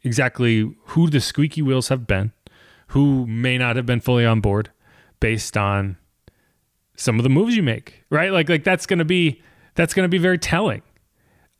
exactly 0.02 0.74
who 0.86 1.08
the 1.08 1.20
squeaky 1.20 1.62
wheels 1.62 1.88
have 1.88 2.06
been, 2.06 2.32
who 2.88 3.26
may 3.26 3.56
not 3.56 3.76
have 3.76 3.86
been 3.86 4.00
fully 4.00 4.26
on 4.26 4.40
board 4.40 4.70
based 5.18 5.56
on 5.56 5.96
some 6.96 7.18
of 7.18 7.22
the 7.22 7.30
moves 7.30 7.56
you 7.56 7.62
make, 7.62 8.04
right? 8.10 8.32
Like 8.32 8.48
like 8.48 8.64
that's 8.64 8.86
going 8.86 8.98
to 8.98 9.04
be 9.04 9.40
that's 9.74 9.94
going 9.94 10.04
to 10.04 10.10
be 10.10 10.18
very 10.18 10.38
telling 10.38 10.82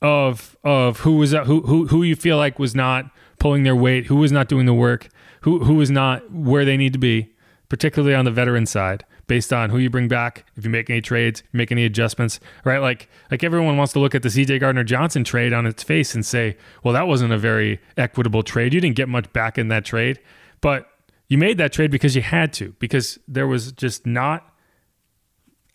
of 0.03 0.57
of 0.65 1.01
who 1.01 1.17
was 1.17 1.33
who 1.33 1.63
who 1.63 1.87
who 1.87 2.03
you 2.03 2.17
feel 2.17 2.37
like 2.37 2.59
was 2.59 2.75
not 2.75 3.11
pulling 3.39 3.63
their 3.63 3.77
weight, 3.77 4.07
who 4.07 4.17
was 4.17 4.33
not 4.33 4.49
doing 4.49 4.67
the 4.67 4.75
work, 4.75 5.09
who 5.43 5.65
who 5.65 5.75
was 5.75 5.91
not 5.91 6.31
where 6.33 6.65
they 6.65 6.77
need 6.77 6.93
to 6.93 6.99
be, 6.99 7.33
particularly 7.69 8.15
on 8.15 8.25
the 8.25 8.31
veteran 8.31 8.67
side, 8.67 9.05
based 9.33 9.51
on 9.51 9.71
who 9.71 9.79
you 9.79 9.89
bring 9.89 10.09
back, 10.09 10.45
if 10.57 10.65
you 10.65 10.69
make 10.69 10.91
any 10.91 11.01
trades, 11.01 11.43
make 11.55 11.73
any 11.73 11.87
adjustments, 11.87 12.39
right? 12.67 12.81
Like 12.81 13.09
like 13.31 13.43
everyone 13.43 13.79
wants 13.79 13.95
to 13.95 13.99
look 13.99 14.15
at 14.15 14.23
the 14.23 14.29
CJ 14.29 14.61
Gardner 14.61 14.85
Johnson 14.85 15.25
trade 15.25 15.55
on 15.55 15.65
its 15.65 15.83
face 15.83 16.15
and 16.15 16.23
say, 16.23 16.55
well, 16.85 16.93
that 16.93 17.07
wasn't 17.07 17.33
a 17.33 17.39
very 17.39 17.81
equitable 17.97 18.43
trade. 18.43 18.75
You 18.75 18.81
didn't 18.83 18.95
get 18.97 19.09
much 19.09 19.33
back 19.33 19.57
in 19.57 19.69
that 19.69 19.87
trade, 19.87 20.21
but 20.61 20.87
you 21.29 21.39
made 21.39 21.57
that 21.57 21.73
trade 21.73 21.91
because 21.91 22.15
you 22.15 22.21
had 22.21 22.53
to, 22.53 22.75
because 22.79 23.19
there 23.27 23.47
was 23.47 23.73
just 23.73 24.05
not 24.05 24.53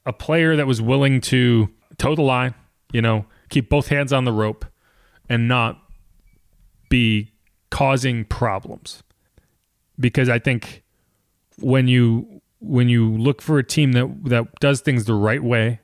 a 0.05 0.13
player 0.13 0.55
that 0.55 0.67
was 0.67 0.79
willing 0.79 1.19
to 1.21 1.67
toe 1.97 2.13
the 2.13 2.21
line, 2.21 2.53
you 2.93 3.01
know, 3.01 3.25
keep 3.49 3.71
both 3.71 3.87
hands 3.87 4.13
on 4.13 4.23
the 4.23 4.31
rope 4.31 4.65
and 5.29 5.47
not 5.47 5.81
be 6.89 7.31
causing 7.71 8.23
problems. 8.23 9.01
Because 9.99 10.29
I 10.29 10.37
think 10.37 10.83
when 11.57 11.87
you 11.87 12.36
when 12.59 12.89
you 12.89 13.09
look 13.15 13.41
for 13.41 13.59
a 13.59 13.63
team 13.63 13.93
that 13.93 14.25
that 14.25 14.55
does 14.59 14.81
things 14.81 15.05
the 15.05 15.13
right 15.13 15.43
way, 15.43 15.79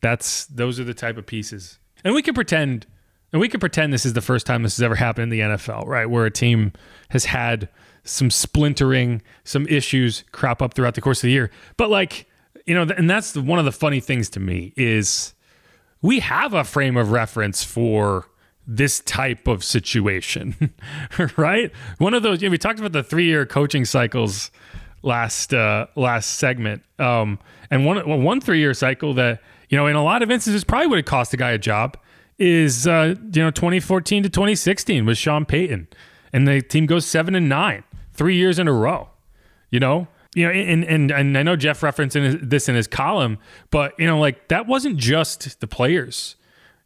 that's 0.00 0.46
those 0.46 0.80
are 0.80 0.84
the 0.84 0.94
type 0.94 1.16
of 1.16 1.26
pieces. 1.26 1.78
And 2.04 2.14
we 2.14 2.22
can 2.22 2.34
pretend 2.34 2.86
and 3.32 3.40
we 3.40 3.48
can 3.48 3.60
pretend 3.60 3.92
this 3.92 4.06
is 4.06 4.12
the 4.12 4.20
first 4.20 4.46
time 4.46 4.62
this 4.62 4.76
has 4.76 4.82
ever 4.82 4.94
happened 4.94 5.24
in 5.24 5.28
the 5.28 5.40
NFL, 5.56 5.86
right? 5.86 6.06
Where 6.06 6.26
a 6.26 6.30
team 6.30 6.72
has 7.10 7.26
had 7.26 7.68
some 8.04 8.30
splintering, 8.30 9.20
some 9.44 9.66
issues 9.66 10.24
crop 10.32 10.62
up 10.62 10.74
throughout 10.74 10.94
the 10.94 11.00
course 11.00 11.18
of 11.18 11.22
the 11.22 11.32
year. 11.32 11.50
But 11.76 11.90
like 11.90 12.26
you 12.66 12.74
know, 12.74 12.92
and 12.96 13.08
that's 13.08 13.36
one 13.36 13.58
of 13.58 13.64
the 13.64 13.72
funny 13.72 14.00
things 14.00 14.28
to 14.30 14.40
me 14.40 14.72
is 14.76 15.34
we 16.02 16.18
have 16.20 16.52
a 16.52 16.64
frame 16.64 16.96
of 16.96 17.12
reference 17.12 17.62
for 17.62 18.26
this 18.66 19.00
type 19.00 19.46
of 19.46 19.62
situation, 19.62 20.74
right? 21.36 21.70
One 21.98 22.12
of 22.12 22.24
those. 22.24 22.42
You 22.42 22.48
know, 22.48 22.52
we 22.52 22.58
talked 22.58 22.80
about 22.80 22.92
the 22.92 23.04
three-year 23.04 23.46
coaching 23.46 23.84
cycles 23.84 24.50
last 25.06 25.54
uh, 25.54 25.86
last 25.94 26.34
segment, 26.34 26.82
um, 26.98 27.38
and 27.70 27.86
one 27.86 28.22
one 28.22 28.40
three-year 28.40 28.74
cycle 28.74 29.14
that 29.14 29.40
you 29.68 29.78
know 29.78 29.86
in 29.86 29.96
a 29.96 30.04
lot 30.04 30.22
of 30.22 30.30
instances 30.30 30.64
probably 30.64 30.88
would 30.88 30.98
have 30.98 31.06
cost 31.06 31.32
a 31.32 31.36
guy 31.36 31.52
a 31.52 31.58
job 31.58 31.96
is 32.38 32.86
uh, 32.86 33.14
you 33.32 33.42
know 33.42 33.50
2014 33.50 34.24
to 34.24 34.28
2016 34.28 35.06
with 35.06 35.16
Sean 35.16 35.46
Payton, 35.46 35.88
and 36.32 36.46
the 36.46 36.60
team 36.60 36.84
goes 36.86 37.06
seven 37.06 37.34
and 37.34 37.48
nine 37.48 37.84
three 38.12 38.36
years 38.36 38.58
in 38.58 38.68
a 38.68 38.72
row. 38.72 39.08
You 39.70 39.80
know, 39.80 40.08
you 40.34 40.44
know, 40.44 40.52
and 40.52 40.84
and 40.84 41.10
and 41.10 41.38
I 41.38 41.42
know 41.42 41.56
Jeff 41.56 41.82
referenced 41.82 42.16
this 42.20 42.68
in 42.68 42.74
his 42.74 42.86
column, 42.86 43.38
but 43.70 43.98
you 43.98 44.06
know, 44.06 44.18
like 44.18 44.48
that 44.48 44.66
wasn't 44.66 44.98
just 44.98 45.60
the 45.60 45.66
players. 45.66 46.36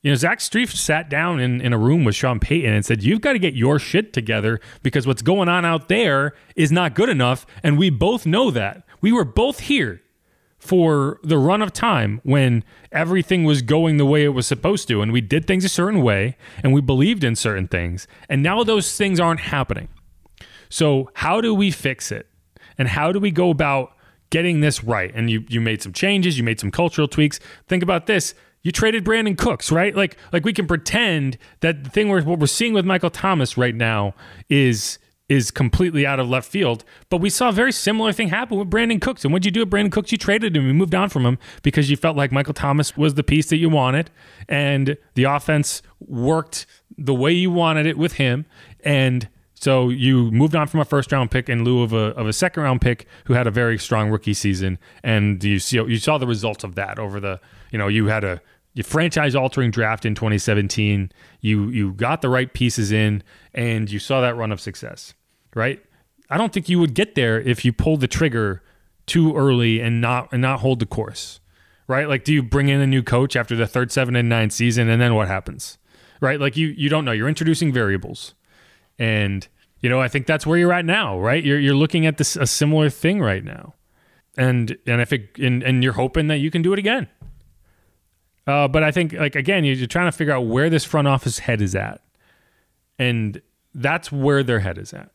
You 0.03 0.11
know, 0.11 0.15
Zach 0.15 0.39
Strief 0.39 0.75
sat 0.75 1.11
down 1.11 1.41
in, 1.41 1.61
in 1.61 1.73
a 1.73 1.79
room 1.79 2.05
with 2.05 2.15
Sean 2.15 2.41
Payton 2.41 2.73
and 2.73 2.85
said, 2.85 3.03
You've 3.03 3.21
got 3.21 3.35
to 3.35 3.39
get 3.39 3.55
your 3.55 3.79
shit 3.79 4.13
together 4.13 4.61
because 4.83 5.07
what's 5.07 5.23
going 5.23 5.49
on 5.49 5.65
out 5.65 5.89
there 5.89 6.35
is 6.57 6.73
not 6.73 6.95
good 6.95 7.09
enough. 7.09 7.47
And 7.63 7.79
we 7.79 7.91
both 7.91 8.27
know 8.27 8.51
that. 8.51 8.85
We 9.01 9.13
were 9.13 9.25
both 9.25 9.61
here 9.61 10.03
for 10.59 11.21
the 11.23 11.39
run 11.39 11.63
of 11.63 11.73
time 11.73 12.21
when 12.23 12.65
everything 12.93 13.45
was 13.45 13.63
going 13.63 13.97
the 13.97 14.07
way 14.07 14.25
it 14.25 14.29
was 14.29 14.47
supposed 14.47 14.89
to. 14.89 15.01
And 15.01 15.13
we 15.13 15.21
did 15.21 15.47
things 15.47 15.65
a 15.65 15.71
certain 15.71 16.03
way 16.03 16.37
and 16.63 16.73
we 16.73 16.81
believed 16.81 17.25
in 17.25 17.37
certain 17.37 17.69
things. 17.69 18.07
And 18.29 18.43
now 18.43 18.63
those 18.65 18.97
things 18.97 19.21
aren't 19.21 19.41
happening. 19.41 19.89
So, 20.69 21.11
how 21.15 21.41
do 21.41 21.55
we 21.55 21.71
fix 21.71 22.13
it? 22.13 22.31
and 22.81 22.89
how 22.89 23.13
do 23.13 23.21
we 23.21 23.31
go 23.31 23.51
about 23.51 23.93
getting 24.31 24.61
this 24.61 24.83
right? 24.83 25.13
And 25.15 25.31
you 25.31 25.45
you 25.49 25.61
made 25.61 25.83
some 25.83 25.93
changes, 25.93 26.39
you 26.39 26.45
made 26.45 26.59
some 26.59 26.71
cultural 26.71 27.07
tweaks. 27.07 27.39
Think 27.69 27.83
about 27.83 28.07
this. 28.07 28.35
You 28.63 28.73
traded 28.73 29.05
Brandin 29.05 29.39
Cooks, 29.39 29.73
right? 29.73 29.95
Like 29.95 30.17
like 30.33 30.45
we 30.45 30.53
can 30.53 30.67
pretend 30.67 31.39
that 31.61 31.85
the 31.85 31.91
thing 31.91 32.09
we're, 32.09 32.23
what 32.23 32.39
we're 32.39 32.47
seeing 32.47 32.73
with 32.73 32.85
Michael 32.85 33.11
Thomas 33.11 33.57
right 33.57 33.75
now 33.75 34.15
is 34.49 34.99
is 35.31 35.53
completely 35.53 36.05
out 36.05 36.19
of 36.19 36.29
left 36.29 36.51
field. 36.51 36.85
But 37.09 37.19
we 37.19 37.31
saw 37.31 37.51
a 37.51 37.53
very 37.53 37.71
similar 37.71 38.13
thing 38.13 38.29
happen 38.29 38.59
with 38.59 38.69
Brandin 38.69 39.01
Cooks. 39.01 39.25
And 39.25 39.33
what'd 39.33 39.47
you 39.47 39.53
do 39.53 39.61
with 39.61 39.71
Brandin 39.71 39.93
Cooks? 39.93 40.11
You 40.11 40.19
traded 40.19 40.57
him. 40.57 40.67
You 40.67 40.75
moved 40.75 40.95
on 40.95 41.09
from 41.09 41.25
him 41.25 41.39
because 41.63 41.89
you 41.89 41.97
felt 41.97 42.17
like 42.17 42.33
Michael 42.33 42.53
Thomas 42.53 42.97
was 42.97 43.15
the 43.15 43.23
piece 43.23 43.49
that 43.51 43.59
you 43.59 43.71
wanted. 43.71 44.11
And 44.49 44.97
the 45.15 45.25
offense 45.25 45.83
worked 46.01 46.67
the 46.99 47.15
way 47.15 47.31
you 47.31 47.49
wanted 47.51 47.87
it 47.87 47.97
with 47.97 48.15
him. 48.15 48.45
And 48.85 49.29
so 49.61 49.91
you 49.91 50.31
moved 50.31 50.57
on 50.57 50.67
from 50.69 50.81
a 50.81 50.87
first 50.87 51.13
round 51.13 51.31
pick 51.31 51.51
in 51.51 51.65
lieu 51.65 51.83
of 51.83 51.93
a, 51.93 52.17
of 52.17 52.27
a 52.27 52.33
second 52.33 52.63
round 52.63 52.81
pick 52.81 53.07
who 53.27 53.35
had 53.35 53.47
a 53.47 53.51
very 53.51 53.79
strong 53.79 54.09
rookie 54.09 54.33
season, 54.33 54.79
and 55.05 55.45
you 55.45 55.59
see 55.59 55.77
you 55.77 55.99
saw 55.99 56.17
the 56.17 56.27
results 56.27 56.65
of 56.65 56.77
that 56.77 56.99
over 56.99 57.21
the 57.21 57.39
you 57.71 57.79
know 57.79 57.87
you 57.87 58.07
had 58.07 58.25
a 58.25 58.41
franchise 58.83 59.35
altering 59.35 59.71
draft 59.71 60.07
in 60.07 60.15
2017. 60.15 61.13
You 61.43 61.69
you 61.69 61.93
got 61.93 62.23
the 62.23 62.31
right 62.31 62.51
pieces 62.51 62.91
in, 62.91 63.23
and 63.53 63.91
you 63.91 63.99
saw 63.99 64.23
that 64.23 64.35
run 64.35 64.51
of 64.51 64.63
success, 64.63 65.13
right? 65.55 65.85
I 66.31 66.39
don't 66.39 66.55
think 66.55 66.71
you 66.71 66.79
would 66.79 66.95
get 66.95 67.15
there 67.15 67.39
if 67.39 67.63
you 67.63 67.73
pulled 67.75 68.01
the 68.01 68.09
trigger 68.09 68.63
too 69.05 69.37
early 69.37 69.79
and 69.79 70.01
not 70.01 70.31
and 70.33 70.41
not 70.41 70.61
hold 70.61 70.79
the 70.79 70.87
course, 70.87 71.39
right? 71.87 72.09
Like, 72.09 72.25
do 72.25 72.33
you 72.33 72.43
bring 72.43 72.69
in 72.71 72.81
a 72.81 72.87
new 72.87 73.03
coach 73.03 73.37
after 73.37 73.55
the 73.55 73.67
third 73.67 73.93
seven 73.93 74.17
and 74.17 74.27
nine 74.27 74.49
season, 74.49 74.89
and 74.89 75.03
then 75.03 75.15
what 75.15 75.29
happens, 75.29 75.77
right? 76.23 76.41
Like 76.41 76.57
you 76.57 76.69
you 76.69 76.89
don't 76.89 77.05
know. 77.05 77.13
You're 77.13 77.29
introducing 77.29 77.75
variables 77.75 78.35
and 79.01 79.49
you 79.81 79.89
know, 79.89 79.99
I 79.99 80.09
think 80.09 80.27
that's 80.27 80.47
where 80.47 80.59
you're 80.59 80.75
at 80.75 80.85
now, 80.85 81.19
right? 81.19 81.43
You're 81.43 81.59
you're 81.59 81.75
looking 81.75 82.07
at 82.07 82.19
this 82.19 82.37
a 82.37 82.47
similar 82.47 82.91
thing 82.91 83.21
right 83.21 83.43
now, 83.43 83.75
and 84.37 84.77
and 84.87 85.01
if 85.01 85.13
it 85.13 85.39
and, 85.39 85.63
and 85.65 85.83
you're 85.83 85.95
hoping 85.95 86.29
that 86.29 86.37
you 86.37 86.51
can 86.53 86.63
do 86.63 86.73
it 86.73 86.79
again. 86.79 87.09
Uh, 88.47 88.69
but 88.69 88.83
I 88.83 88.93
think 88.93 89.15
like 89.15 89.35
again, 89.35 89.65
you're 89.65 89.87
trying 89.87 90.07
to 90.07 90.17
figure 90.17 90.35
out 90.35 90.43
where 90.43 90.71
this 90.71 90.85
front 90.85 91.09
office 91.09 91.41
head 91.41 91.63
is 91.63 91.75
at, 91.75 92.03
and 92.99 93.41
that's 93.75 94.13
where 94.13 94.43
their 94.43 94.61
head 94.61 94.77
is 94.77 94.93
at. 94.93 95.11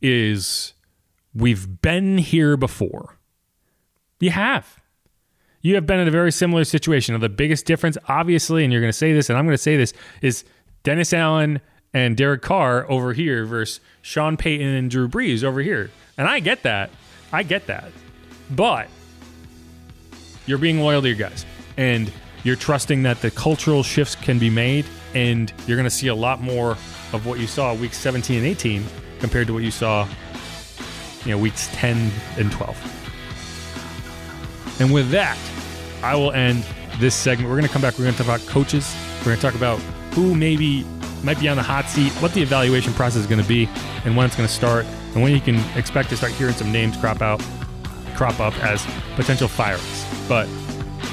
Is 0.00 0.74
we've 1.34 1.82
been 1.82 2.18
here 2.18 2.56
before. 2.56 3.18
You 4.20 4.30
have. 4.30 4.80
You 5.62 5.74
have 5.74 5.86
been 5.86 5.98
in 5.98 6.06
a 6.06 6.12
very 6.12 6.30
similar 6.30 6.64
situation. 6.64 7.14
Now, 7.14 7.20
the 7.20 7.28
biggest 7.28 7.66
difference, 7.66 7.96
obviously, 8.08 8.64
and 8.64 8.72
you're 8.72 8.82
going 8.82 8.90
to 8.90 8.96
say 8.96 9.12
this, 9.12 9.30
and 9.30 9.38
I'm 9.38 9.44
going 9.44 9.54
to 9.54 9.62
say 9.62 9.76
this, 9.76 9.92
is 10.20 10.44
Dennis 10.82 11.12
Allen 11.12 11.60
and 11.94 12.16
Derek 12.16 12.42
Carr 12.42 12.90
over 12.90 13.12
here 13.12 13.44
versus 13.44 13.80
Sean 14.00 14.36
Payton 14.36 14.66
and 14.66 14.90
Drew 14.90 15.08
Brees 15.08 15.44
over 15.44 15.60
here. 15.60 15.90
And 16.16 16.28
I 16.28 16.40
get 16.40 16.62
that. 16.62 16.90
I 17.32 17.42
get 17.42 17.66
that. 17.66 17.90
But 18.50 18.88
you're 20.46 20.58
being 20.58 20.80
loyal 20.80 21.02
to 21.02 21.08
your 21.08 21.16
guys 21.16 21.46
and 21.76 22.12
you're 22.44 22.56
trusting 22.56 23.04
that 23.04 23.20
the 23.20 23.30
cultural 23.30 23.82
shifts 23.82 24.14
can 24.14 24.38
be 24.38 24.50
made 24.50 24.84
and 25.14 25.52
you're 25.66 25.76
going 25.76 25.84
to 25.84 25.90
see 25.90 26.08
a 26.08 26.14
lot 26.14 26.40
more 26.40 26.72
of 27.12 27.26
what 27.26 27.38
you 27.38 27.46
saw 27.46 27.74
weeks 27.74 27.98
17 27.98 28.38
and 28.38 28.46
18 28.46 28.84
compared 29.20 29.46
to 29.46 29.52
what 29.52 29.62
you 29.62 29.70
saw 29.70 30.08
you 31.24 31.30
know 31.30 31.38
weeks 31.38 31.68
10 31.72 32.10
and 32.38 32.50
12. 32.50 33.00
And 34.80 34.92
with 34.92 35.10
that, 35.10 35.38
I 36.02 36.16
will 36.16 36.32
end 36.32 36.64
this 36.98 37.14
segment. 37.14 37.48
We're 37.48 37.56
going 37.56 37.68
to 37.68 37.72
come 37.72 37.82
back. 37.82 37.98
We're 37.98 38.04
going 38.04 38.16
to 38.16 38.24
talk 38.24 38.36
about 38.36 38.48
coaches. 38.48 38.96
We're 39.20 39.26
going 39.26 39.36
to 39.36 39.42
talk 39.42 39.54
about 39.54 39.78
who 40.14 40.34
maybe 40.34 40.84
might 41.22 41.38
be 41.38 41.48
on 41.48 41.56
the 41.56 41.62
hot 41.62 41.86
seat, 41.86 42.12
what 42.14 42.32
the 42.34 42.42
evaluation 42.42 42.92
process 42.92 43.20
is 43.20 43.26
going 43.26 43.40
to 43.40 43.48
be, 43.48 43.68
and 44.04 44.16
when 44.16 44.26
it's 44.26 44.36
going 44.36 44.48
to 44.48 44.52
start, 44.52 44.84
and 45.14 45.22
when 45.22 45.32
you 45.32 45.40
can 45.40 45.56
expect 45.76 46.08
to 46.10 46.16
start 46.16 46.32
hearing 46.32 46.54
some 46.54 46.72
names 46.72 46.96
crop 46.96 47.22
out, 47.22 47.42
crop 48.14 48.40
up 48.40 48.54
as 48.62 48.86
potential 49.14 49.48
firings. 49.48 50.06
But 50.28 50.48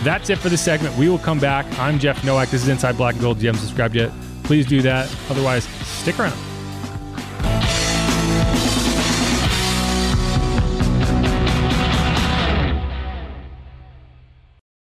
that's 0.03 0.29
it 0.29 0.37
for 0.37 0.49
this 0.49 0.61
segment. 0.61 0.95
We 0.97 1.09
will 1.09 1.19
come 1.19 1.39
back. 1.39 1.65
I'm 1.77 1.99
Jeff 1.99 2.23
Nowak. 2.23 2.49
This 2.49 2.63
is 2.63 2.69
Inside 2.69 2.97
Black 2.97 3.15
and 3.15 3.21
Gold. 3.21 3.37
If 3.37 3.43
you 3.43 3.49
haven't 3.49 3.61
subscribed 3.61 3.95
yet, 3.95 4.11
please 4.43 4.65
do 4.65 4.81
that. 4.81 5.13
Otherwise, 5.29 5.65
stick 5.65 6.19
around. 6.19 6.48